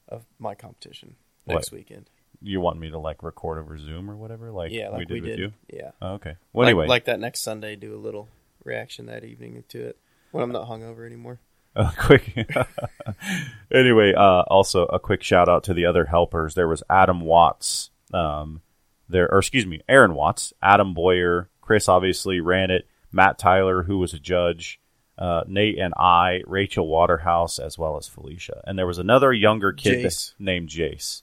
[0.09, 1.17] of my competition
[1.47, 2.09] next weekend.
[2.41, 5.23] you want me to like record over Zoom or whatever, like yeah, like we did
[5.23, 5.53] with you?
[5.71, 5.91] Yeah.
[6.01, 6.37] Oh, okay.
[6.55, 8.27] Well, like, anyway, like that next Sunday, do a little
[8.65, 9.99] reaction that evening to it
[10.31, 11.41] when I'm not hungover anymore.
[11.77, 12.35] a quick.
[13.71, 16.55] anyway, uh, also a quick shout out to the other helpers.
[16.55, 18.63] There was Adam Watts, um,
[19.11, 23.99] there, or excuse me, Aaron Watts, Adam Boyer, Chris obviously ran it, Matt Tyler, who
[23.99, 24.79] was a judge,
[25.17, 28.63] uh, Nate and I, Rachel Waterhouse, as well as Felicia.
[28.67, 30.35] And there was another younger kid Jace.
[30.39, 31.23] named Jace.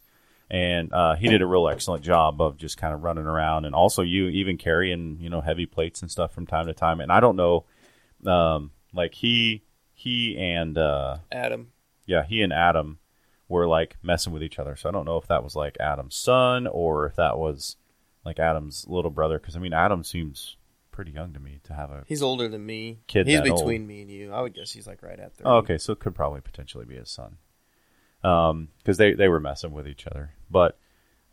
[0.49, 3.75] And uh, he did a real excellent job of just kind of running around, and
[3.75, 7.01] also you even carrying you know heavy plates and stuff from time to time.
[7.01, 7.65] And I don't know,
[8.25, 9.61] um, like he
[9.93, 11.71] he and uh, Adam.
[12.07, 12.97] yeah, he and Adam
[13.47, 14.75] were like messing with each other.
[14.75, 17.75] So I don't know if that was like Adam's son or if that was
[18.29, 19.39] like Adam's little brother.
[19.39, 20.55] Because I mean, Adam seems
[20.91, 22.03] pretty young to me to have a.
[22.07, 22.99] He's older than me.
[23.07, 24.31] Kid He's that between me and you.
[24.31, 25.43] I would guess he's like right at 30.
[25.45, 27.37] Oh, okay, so it could probably potentially be his son.
[28.23, 30.31] Um, because they they were messing with each other.
[30.51, 30.77] But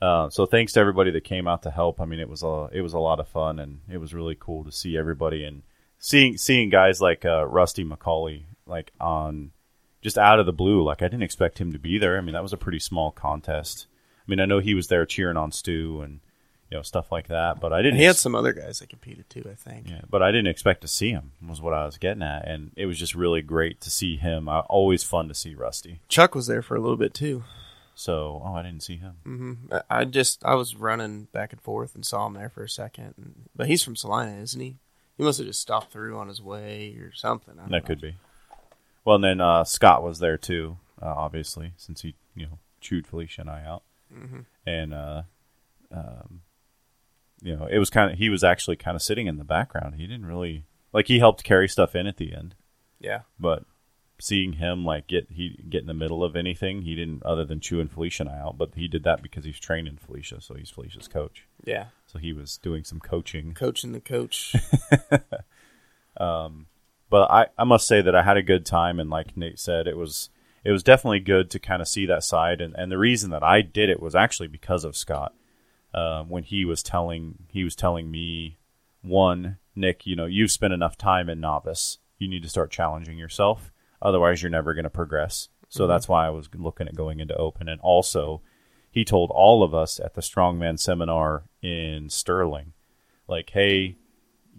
[0.00, 2.00] uh, so thanks to everybody that came out to help.
[2.00, 4.36] I mean, it was a it was a lot of fun, and it was really
[4.38, 5.62] cool to see everybody and
[5.98, 9.50] seeing seeing guys like uh, Rusty McCauley like on
[10.00, 10.84] just out of the blue.
[10.84, 12.16] Like I didn't expect him to be there.
[12.16, 13.88] I mean, that was a pretty small contest.
[14.20, 16.20] I mean, I know he was there cheering on Stu and
[16.70, 17.92] you know stuff like that, but I didn't.
[17.94, 19.88] And he had ex- some other guys that competed too, I think.
[19.88, 21.32] yeah, but I didn't expect to see him.
[21.46, 24.48] Was what I was getting at, and it was just really great to see him.
[24.48, 26.00] Uh, always fun to see Rusty.
[26.08, 27.44] Chuck was there for a little bit too.
[27.98, 29.14] So, oh, I didn't see him.
[29.24, 29.52] hmm
[29.88, 33.14] I just I was running back and forth and saw him there for a second.
[33.16, 34.76] And, but he's from Salina, isn't he?
[35.16, 37.54] He must have just stopped through on his way or something.
[37.56, 37.86] I don't That know.
[37.86, 38.16] could be.
[39.06, 43.06] Well, and then uh, Scott was there too, uh, obviously, since he you know chewed
[43.06, 43.82] Felicia and I out,
[44.14, 44.44] Mhm.
[44.66, 45.22] and uh,
[45.90, 46.42] um,
[47.42, 49.96] you know it was kind of he was actually kind of sitting in the background.
[49.96, 52.54] He didn't really like he helped carry stuff in at the end,
[53.00, 53.64] Yeah, but
[54.18, 57.60] seeing him like get he get in the middle of anything, he didn't other than
[57.60, 58.56] chewing Felicia and I out.
[58.56, 61.46] But he did that because he's training Felicia, so he's Felicia's coach.
[61.64, 61.86] yeah.
[62.06, 63.52] So he was doing some coaching.
[63.52, 64.54] Coaching the coach.
[66.18, 66.66] Um
[67.08, 69.86] but I, I must say that I had a good time and like Nate said
[69.86, 70.30] it was
[70.64, 73.42] it was definitely good to kind of see that side and, and the reason that
[73.42, 75.34] I did it was actually because of Scott
[75.94, 78.58] um, when he was telling he was telling me
[79.02, 83.18] one Nick you know you've spent enough time in novice you need to start challenging
[83.18, 87.20] yourself otherwise you're never going to progress so that's why I was looking at going
[87.20, 88.42] into open and also
[88.90, 92.72] he told all of us at the strongman seminar in Sterling
[93.28, 93.96] like hey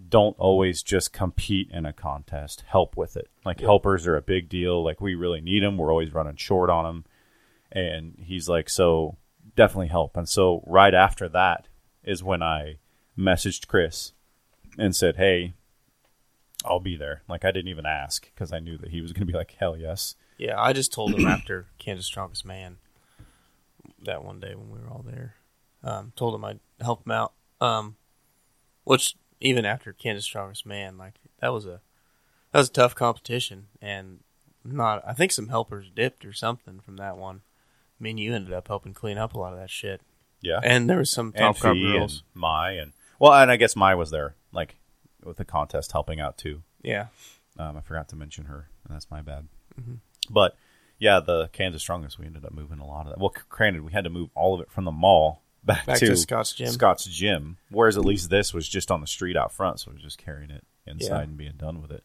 [0.09, 2.63] don't always just compete in a contest.
[2.67, 3.29] Help with it.
[3.45, 4.83] Like helpers are a big deal.
[4.83, 5.77] Like we really need them.
[5.77, 7.05] We're always running short on them.
[7.71, 9.17] And he's like, so
[9.57, 10.15] definitely help.
[10.15, 11.67] And so right after that
[12.03, 12.77] is when I
[13.17, 14.13] messaged Chris
[14.77, 15.55] and said, hey,
[16.63, 17.23] I'll be there.
[17.27, 19.55] Like I didn't even ask because I knew that he was going to be like,
[19.59, 20.15] hell yes.
[20.37, 22.77] yeah, I just told him after Kansas Strongest Man
[24.03, 25.35] that one day when we were all there.
[25.83, 27.33] Um, told him I'd help him out.
[27.59, 27.97] Um,
[28.83, 31.81] which even after Kansas Strongest Man, like that was a
[32.51, 34.19] that was a tough competition, and
[34.63, 37.41] not I think some helpers dipped or something from that one.
[37.99, 40.01] I mean, you ended up helping clean up a lot of that shit,
[40.41, 40.59] Yeah.
[40.63, 42.23] and there was some top crop Fee girls.
[42.33, 44.75] and Mai and well, and I guess Mai was there, like
[45.23, 46.61] with the contest helping out too.
[46.83, 47.07] Yeah,
[47.57, 49.47] Um, I forgot to mention her, and that's my bad.
[49.81, 49.97] Mhm.
[50.29, 50.55] But
[50.99, 53.19] yeah, the Kansas Strongest, we ended up moving a lot of that.
[53.19, 56.15] Well, granted, we had to move all of it from the mall back, back to,
[56.15, 56.67] Scott's gym.
[56.67, 59.97] Scott's gym, whereas at least this was just on the street out front, so we
[59.97, 61.21] were just carrying it inside Yeah.
[61.23, 62.03] and being done with it.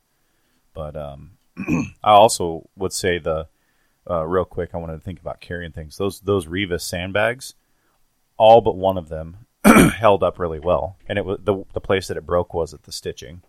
[0.74, 1.32] But um,
[2.02, 3.48] I also would say the
[4.08, 5.96] uh, real quick, I wanted to think about carrying things.
[5.96, 7.54] Those those Rivas sandbags,
[8.36, 12.08] all but one of them held up really well, and it was the the place
[12.08, 13.42] that it broke was at the stitching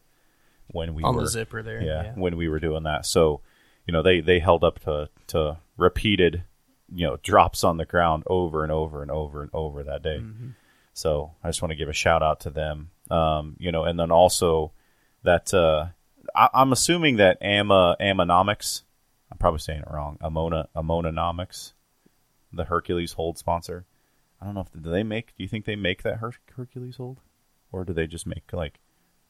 [0.67, 1.81] when we on were the zipper there.
[1.81, 3.05] yeah, Yeah, when we were doing that.
[3.05, 3.41] So,
[3.87, 6.43] you know, they they held up to to repeated,
[6.93, 10.19] you know, drops on the ground over and over and over and over that day.
[10.19, 10.49] Mm-hmm.
[10.93, 12.91] So, I just want to give a shout out to them.
[13.09, 14.71] Um, you know, and then also
[15.23, 15.87] that uh,
[16.35, 18.83] I, I'm assuming that Ama Amonomics,
[19.33, 20.19] I'm probably saying it wrong.
[20.21, 21.73] Amona Amononomics,
[22.53, 23.87] the Hercules hold sponsor.
[24.39, 25.35] I don't know if do they make.
[25.35, 27.19] Do you think they make that Her- Hercules hold,
[27.71, 28.79] or do they just make like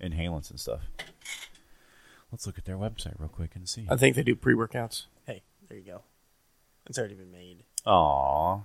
[0.01, 0.81] inhalants and stuff?
[2.33, 3.87] Let's look at their website real quick and see.
[3.89, 5.05] I think they do pre workouts.
[5.25, 6.01] Hey, there you go.
[6.87, 7.63] It's already been made.
[7.85, 8.59] Aw,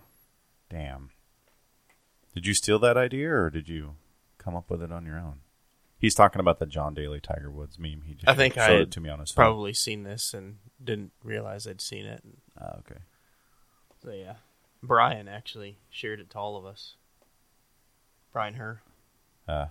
[0.69, 1.11] damn.
[2.35, 3.95] Did you steal that idea, or did you
[4.39, 5.39] come up with it on your own?
[5.99, 8.03] He's talking about the John Daly Tiger Woods meme.
[8.07, 9.45] He just I think showed I it to me on his phone.
[9.45, 12.23] Probably seen this and didn't realize I'd seen it.
[12.61, 13.01] Ah, okay.
[14.03, 14.35] So yeah,
[14.83, 16.95] Brian actually shared it to all of us.
[18.33, 18.83] Brian Her.
[19.49, 19.67] Uh,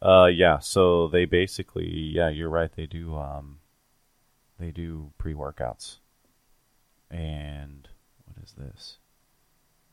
[0.00, 0.58] uh, yeah.
[0.60, 2.70] So they basically, yeah, you're right.
[2.74, 3.58] They do, um,
[4.58, 5.98] they do pre workouts.
[7.10, 7.88] And
[8.24, 8.98] what is this?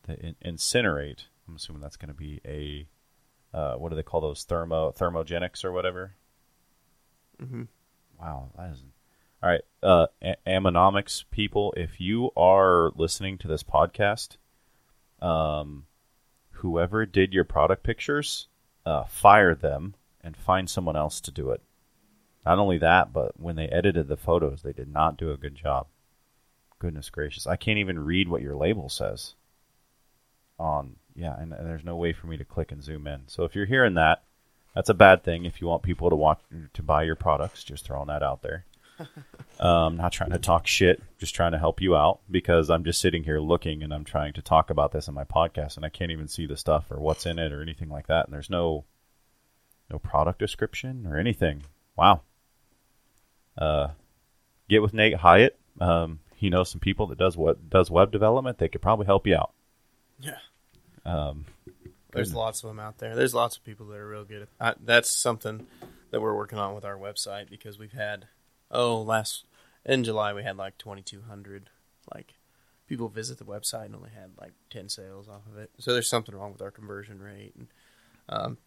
[0.10, 1.26] to in- incinerate.
[1.48, 2.88] I'm assuming that's going to be a
[3.54, 6.16] uh, what do they call those thermo thermogenics or whatever.
[7.40, 7.64] hmm
[8.20, 8.84] Wow, that is
[9.42, 9.62] all right.
[9.82, 14.36] Uh, a- Ammonomics people, if you are listening to this podcast,
[15.22, 15.86] um,
[16.52, 18.48] whoever did your product pictures,
[18.86, 21.62] uh, fire them and find someone else to do it.
[22.46, 25.56] Not only that, but when they edited the photos, they did not do a good
[25.56, 25.88] job.
[26.80, 29.36] Goodness gracious, I can't even read what your label says.
[30.58, 33.24] On yeah, and, and there's no way for me to click and zoom in.
[33.28, 34.24] So if you're hearing that,
[34.74, 35.46] that's a bad thing.
[35.46, 36.40] If you want people to watch
[36.74, 38.66] to buy your products, just throwing that out there.
[39.60, 43.02] um, not trying to talk shit, just trying to help you out because I'm just
[43.02, 45.90] sitting here looking and I'm trying to talk about this in my podcast and I
[45.90, 48.26] can't even see the stuff or what's in it or anything like that.
[48.26, 48.86] And there's no
[49.90, 51.64] no product description or anything.
[51.96, 52.22] Wow.
[53.58, 53.90] Uh,
[54.70, 55.58] get with Nate Hyatt.
[55.82, 58.58] Um, he knows some people that does what does web development.
[58.58, 59.52] They could probably help you out.
[60.20, 60.38] Yeah.
[61.06, 61.46] Um,
[62.12, 63.16] There's lots of them out there.
[63.16, 65.68] There's lots of people that are real good at I, That's something
[66.12, 68.28] that we're working on with our website because we've had,
[68.72, 69.46] oh, last,
[69.86, 71.70] in July, we had like 2,200,
[72.14, 72.36] like,
[72.88, 75.70] people visit the website and only had like 10 sales off of it.
[75.78, 77.54] So there's something wrong with our conversion rate.
[77.56, 77.68] And,
[78.28, 78.58] um,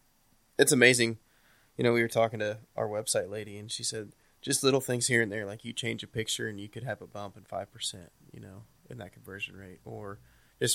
[0.57, 1.17] it's amazing.
[1.77, 5.07] You know, we were talking to our website lady and she said, just little things
[5.07, 7.43] here and there, like you change a picture and you could have a bump in
[7.43, 7.95] 5%,
[8.31, 9.79] you know, in that conversion rate.
[9.85, 10.19] Or,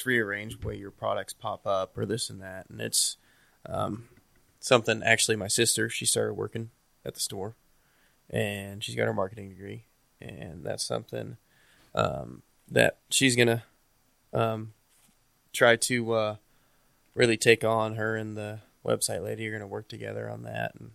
[0.04, 2.68] rearrange the way your products pop up or this and that.
[2.68, 3.16] And it's
[3.64, 4.08] um,
[4.60, 6.68] something, actually, my sister, she started working
[7.06, 7.56] at the store
[8.28, 9.84] and she's got her marketing degree.
[10.20, 11.38] And that's something
[11.94, 13.62] um, that she's going to
[14.34, 14.74] um,
[15.54, 16.36] try to uh,
[17.14, 17.94] really take on.
[17.94, 20.72] Her and the website lady are going to work together on that.
[20.78, 20.90] And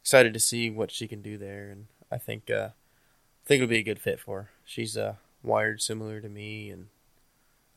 [0.00, 1.70] excited to see what she can do there.
[1.70, 4.50] And I think, uh, I think it'll be a good fit for her.
[4.64, 5.14] She's uh,
[5.44, 6.86] wired similar to me and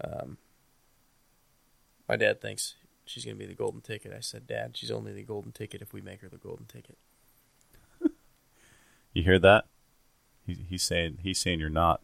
[0.04, 0.38] um,
[2.08, 2.76] my dad thinks
[3.06, 4.14] she's going to be the golden ticket.
[4.16, 6.98] I said, Dad, she's only the golden ticket if we make her the golden ticket.
[9.14, 9.66] you hear that?
[10.46, 12.02] He, he's saying he's saying you're not,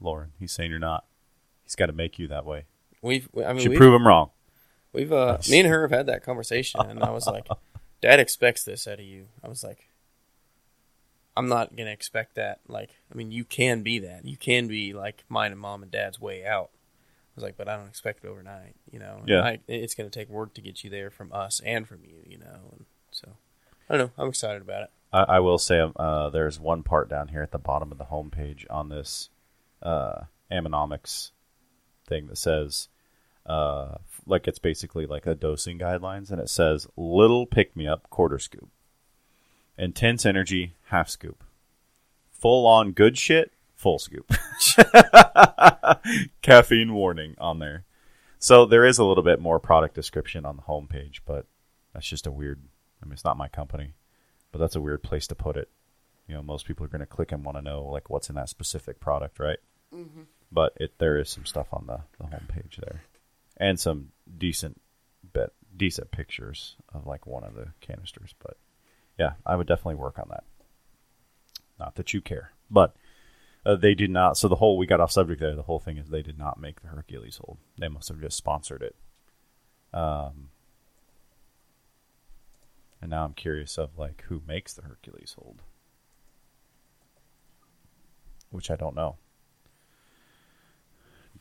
[0.00, 0.32] Lauren.
[0.38, 1.04] He's saying you're not.
[1.64, 2.64] He's got to make you that way.
[3.02, 4.30] We've, I mean, Should prove him wrong.
[4.92, 7.46] we've, uh, me and her have had that conversation, and I was like,
[8.00, 9.26] Dad expects this out of you.
[9.44, 9.88] I was like,
[11.36, 12.60] I'm not going to expect that.
[12.66, 14.24] Like, I mean, you can be that.
[14.24, 16.70] You can be like mine and mom and dad's way out.
[17.38, 19.18] Was like, but I don't expect it overnight, you know?
[19.20, 19.42] And Yeah.
[19.42, 22.16] I, it's going to take work to get you there from us and from you,
[22.26, 22.72] you know?
[22.72, 23.28] And so,
[23.88, 24.12] I don't know.
[24.22, 24.90] I'm excited about it.
[25.12, 27.98] I, I will say um, uh, there's one part down here at the bottom of
[27.98, 29.30] the homepage on this
[29.82, 31.30] uh, Ammonomics
[32.06, 32.88] thing that says,
[33.46, 38.10] uh, like it's basically like a dosing guidelines, and it says little pick me up
[38.10, 38.68] quarter scoop,
[39.78, 41.42] intense energy half scoop,
[42.30, 44.30] full on good shit full scoop,
[46.42, 47.86] caffeine warning on there.
[48.38, 51.46] So there is a little bit more product description on the homepage, but
[51.94, 52.60] that's just a weird.
[53.02, 53.94] I mean, it's not my company
[54.52, 55.68] but that's a weird place to put it.
[56.26, 58.36] You know, most people are going to click and want to know like what's in
[58.36, 59.58] that specific product, right?
[59.94, 60.22] Mm-hmm.
[60.52, 63.02] But it there is some stuff on the the homepage there,
[63.56, 64.80] and some decent
[65.32, 68.34] bit decent pictures of like one of the canisters.
[68.42, 68.56] But
[69.18, 70.44] yeah, I would definitely work on that.
[71.78, 72.96] Not that you care, but
[73.64, 74.36] uh, they did not.
[74.36, 75.54] So the whole we got off subject there.
[75.54, 77.58] The whole thing is they did not make the Hercules hold.
[77.78, 78.96] They must have just sponsored it.
[79.92, 80.50] Um,
[83.00, 85.62] and now I'm curious of like who makes the Hercules hold.
[88.50, 89.16] Which I don't know.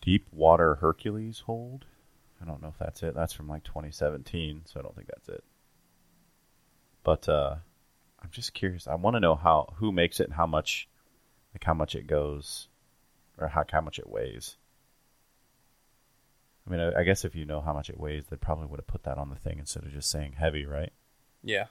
[0.02, 1.86] Deep water Hercules hold?
[2.42, 3.16] I don't know if that's it.
[3.16, 5.44] That's from like 2017, so I don't think that's it.
[7.04, 7.56] But uh
[8.22, 8.88] I'm just curious.
[8.88, 10.90] I want to know how who makes it and how much
[11.58, 12.68] like how much it goes
[13.40, 14.58] or how how much it weighs.
[16.68, 18.80] I mean, I, I guess if you know how much it weighs, they probably would
[18.80, 20.92] have put that on the thing instead of just saying heavy, right?
[21.44, 21.66] Yeah.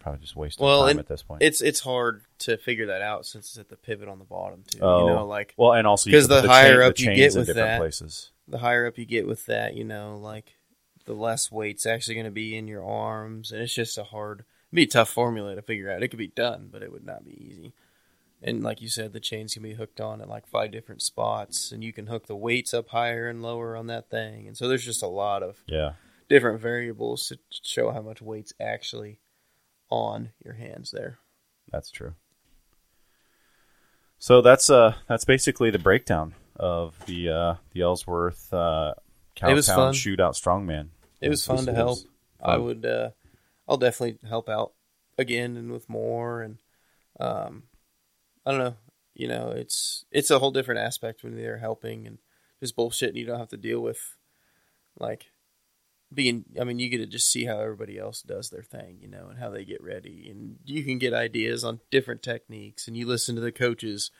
[0.00, 1.42] Probably just wasting Well, time at this point.
[1.42, 4.64] It's it's hard to figure that out since it's at the pivot on the bottom
[4.66, 4.78] too.
[4.82, 5.06] Oh.
[5.06, 7.34] You know, like well, and also because can the higher chain- up the you get
[7.36, 8.30] with different that- places.
[8.48, 10.54] the higher up you get with that, you know, like
[11.04, 14.40] the less weight's actually going to be in your arms, and it's just a hard,
[14.40, 16.02] it'd be a tough formula to figure out.
[16.02, 17.72] It could be done, but it would not be easy.
[18.42, 21.72] And like you said, the chains can be hooked on at like five different spots,
[21.72, 24.46] and you can hook the weights up higher and lower on that thing.
[24.46, 25.92] And so there's just a lot of Yeah,
[26.28, 29.20] different variables to show how much weight's actually
[29.90, 31.18] on your hands there.
[31.70, 32.14] that's true.
[34.18, 38.94] So that's uh that's basically the breakdown of the uh the Ellsworth uh
[39.44, 39.94] It was Cowtown fun.
[39.94, 40.88] Shootout Strongman.
[41.20, 41.98] It was fun to help.
[42.42, 42.64] I fun.
[42.64, 42.84] would.
[42.86, 43.10] Uh,
[43.68, 44.72] I'll definitely help out
[45.18, 46.42] again and with more.
[46.42, 46.58] And
[47.20, 47.64] um,
[48.46, 48.76] I don't know.
[49.14, 52.18] You know, it's it's a whole different aspect when they're helping and
[52.60, 53.98] just bullshit, and you don't have to deal with
[54.98, 55.26] like
[56.12, 56.44] being.
[56.60, 59.26] I mean, you get to just see how everybody else does their thing, you know,
[59.28, 63.06] and how they get ready, and you can get ideas on different techniques, and you
[63.06, 64.10] listen to the coaches,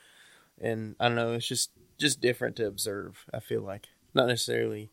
[0.59, 3.23] and I don't know, it's just just different to observe.
[3.33, 4.91] I feel like not necessarily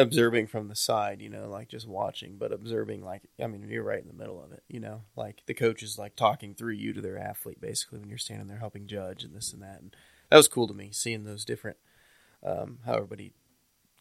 [0.00, 3.84] observing from the side, you know, like just watching, but observing like I mean, you're
[3.84, 6.74] right in the middle of it, you know, like the coach is like talking through
[6.74, 9.80] you to their athlete basically when you're standing there helping judge and this and that,
[9.80, 9.94] and
[10.30, 11.76] that was cool to me seeing those different,
[12.44, 13.32] um, how everybody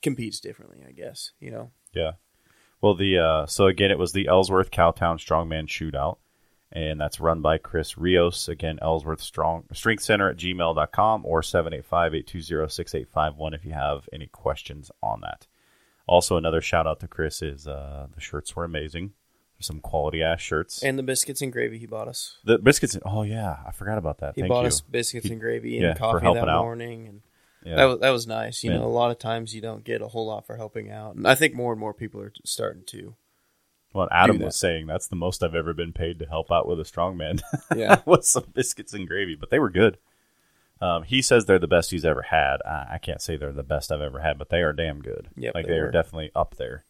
[0.01, 1.71] competes differently, I guess, you know.
[1.93, 2.13] Yeah.
[2.81, 6.17] Well, the uh, so again, it was the Ellsworth Cowtown Strongman Shootout,
[6.71, 8.47] and that's run by Chris Rios.
[8.47, 15.19] Again, Ellsworth Strong Strength Center at gmail.com or 785-820-6851 if you have any questions on
[15.21, 15.47] that.
[16.09, 19.11] Also, another shout out to Chris is uh, the shirts were amazing.
[19.57, 20.81] There's some quality ass shirts.
[20.83, 22.37] And the biscuits and gravy he bought us.
[22.43, 22.95] the biscuits.
[22.95, 24.33] And, oh yeah, I forgot about that.
[24.35, 24.67] He Thank bought you.
[24.67, 26.63] us biscuits He- and gravy and yeah, coffee that out.
[26.63, 27.21] morning, and
[27.63, 27.75] Yeah.
[27.75, 28.63] that was that was nice.
[28.63, 28.77] You Yeah.
[28.77, 31.27] know, a lot of times you don't get a whole lot for helping out, and
[31.27, 33.15] I think more and more people are starting to.
[33.93, 36.79] well, Adam was saying that's the most I've ever been paid to help out with
[36.79, 37.41] a strongman.
[37.75, 39.97] Yeah, with some biscuits and gravy, but they were good.
[40.81, 42.57] Um, he says they're the best he's ever had.
[42.65, 45.29] I, I can't say they're the best I've ever had, but they are damn good.
[45.35, 46.85] Yep, like they they, are definitely up there.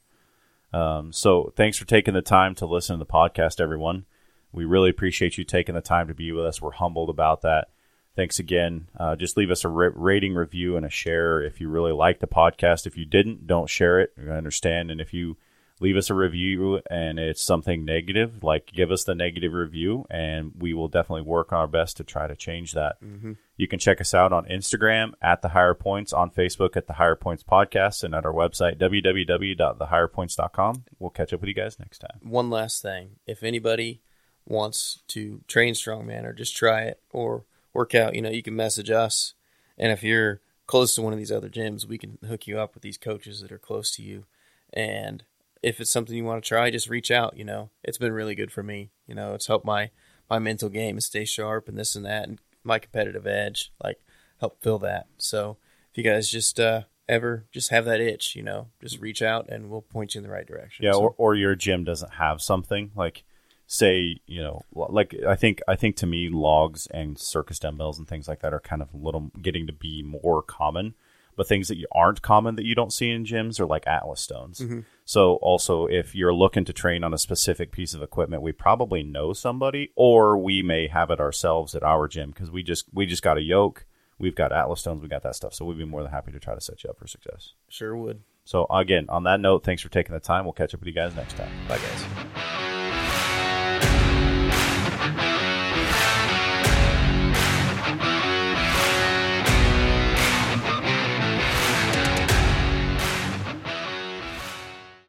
[0.72, 4.06] Um, so thanks for taking the time to listen to the podcast, everyone.
[4.52, 6.62] We really appreciate you taking the time to be with us.
[6.62, 7.70] We're humbled about that.
[8.16, 8.88] Thanks again.
[9.00, 12.20] Uh, just leave us a ra- rating, review, and a share if you really like
[12.20, 12.86] the podcast.
[12.86, 14.12] If you didn't, don't share it.
[14.20, 14.92] I understand.
[14.92, 15.38] And if you
[15.80, 20.52] leave us a review and it's something negative, like give us the negative review, and
[20.58, 23.02] we will definitely work our best to try to change that.
[23.02, 23.34] Mm-hmm.
[23.56, 26.94] You can check us out on Instagram at the Higher Points, on Facebook at the
[26.94, 30.84] Higher Points Podcast, and at our website www.thehigherpoints.com.
[30.98, 32.20] We'll catch up with you guys next time.
[32.22, 34.02] one last thing: if anybody
[34.46, 38.56] wants to train strongman or just try it or work out, you know, you can
[38.56, 39.34] message us,
[39.78, 42.74] and if you're close to one of these other gyms, we can hook you up
[42.74, 44.26] with these coaches that are close to you,
[44.74, 45.24] and
[45.62, 47.38] if it's something you want to try, just reach out.
[47.38, 48.91] You know, it's been really good for me.
[49.07, 49.91] You know, it's helped my
[50.30, 53.99] my mental game and stay sharp and this and that, and my competitive edge, like
[54.39, 55.07] help fill that.
[55.18, 55.57] So
[55.91, 59.49] if you guys just uh, ever just have that itch, you know, just reach out
[59.49, 60.86] and we'll point you in the right direction.
[60.86, 63.24] Yeah, So- or, or your gym doesn't have something like,
[63.66, 68.07] say, you know, like I think I think to me logs and circus dumbbells and
[68.07, 70.93] things like that are kind of little getting to be more common.
[71.40, 74.20] But things that you aren't common that you don't see in gyms are like Atlas
[74.20, 74.60] stones.
[74.60, 74.82] Mm-hmm.
[75.06, 79.04] So also, if you're looking to train on a specific piece of equipment, we probably
[79.04, 83.06] know somebody, or we may have it ourselves at our gym because we just we
[83.06, 83.86] just got a yoke,
[84.18, 85.54] we've got Atlas stones, we got that stuff.
[85.54, 87.54] So we'd be more than happy to try to set you up for success.
[87.70, 88.20] sure would.
[88.44, 90.44] So again, on that note, thanks for taking the time.
[90.44, 91.52] We'll catch up with you guys next time.
[91.70, 92.39] Bye, guys.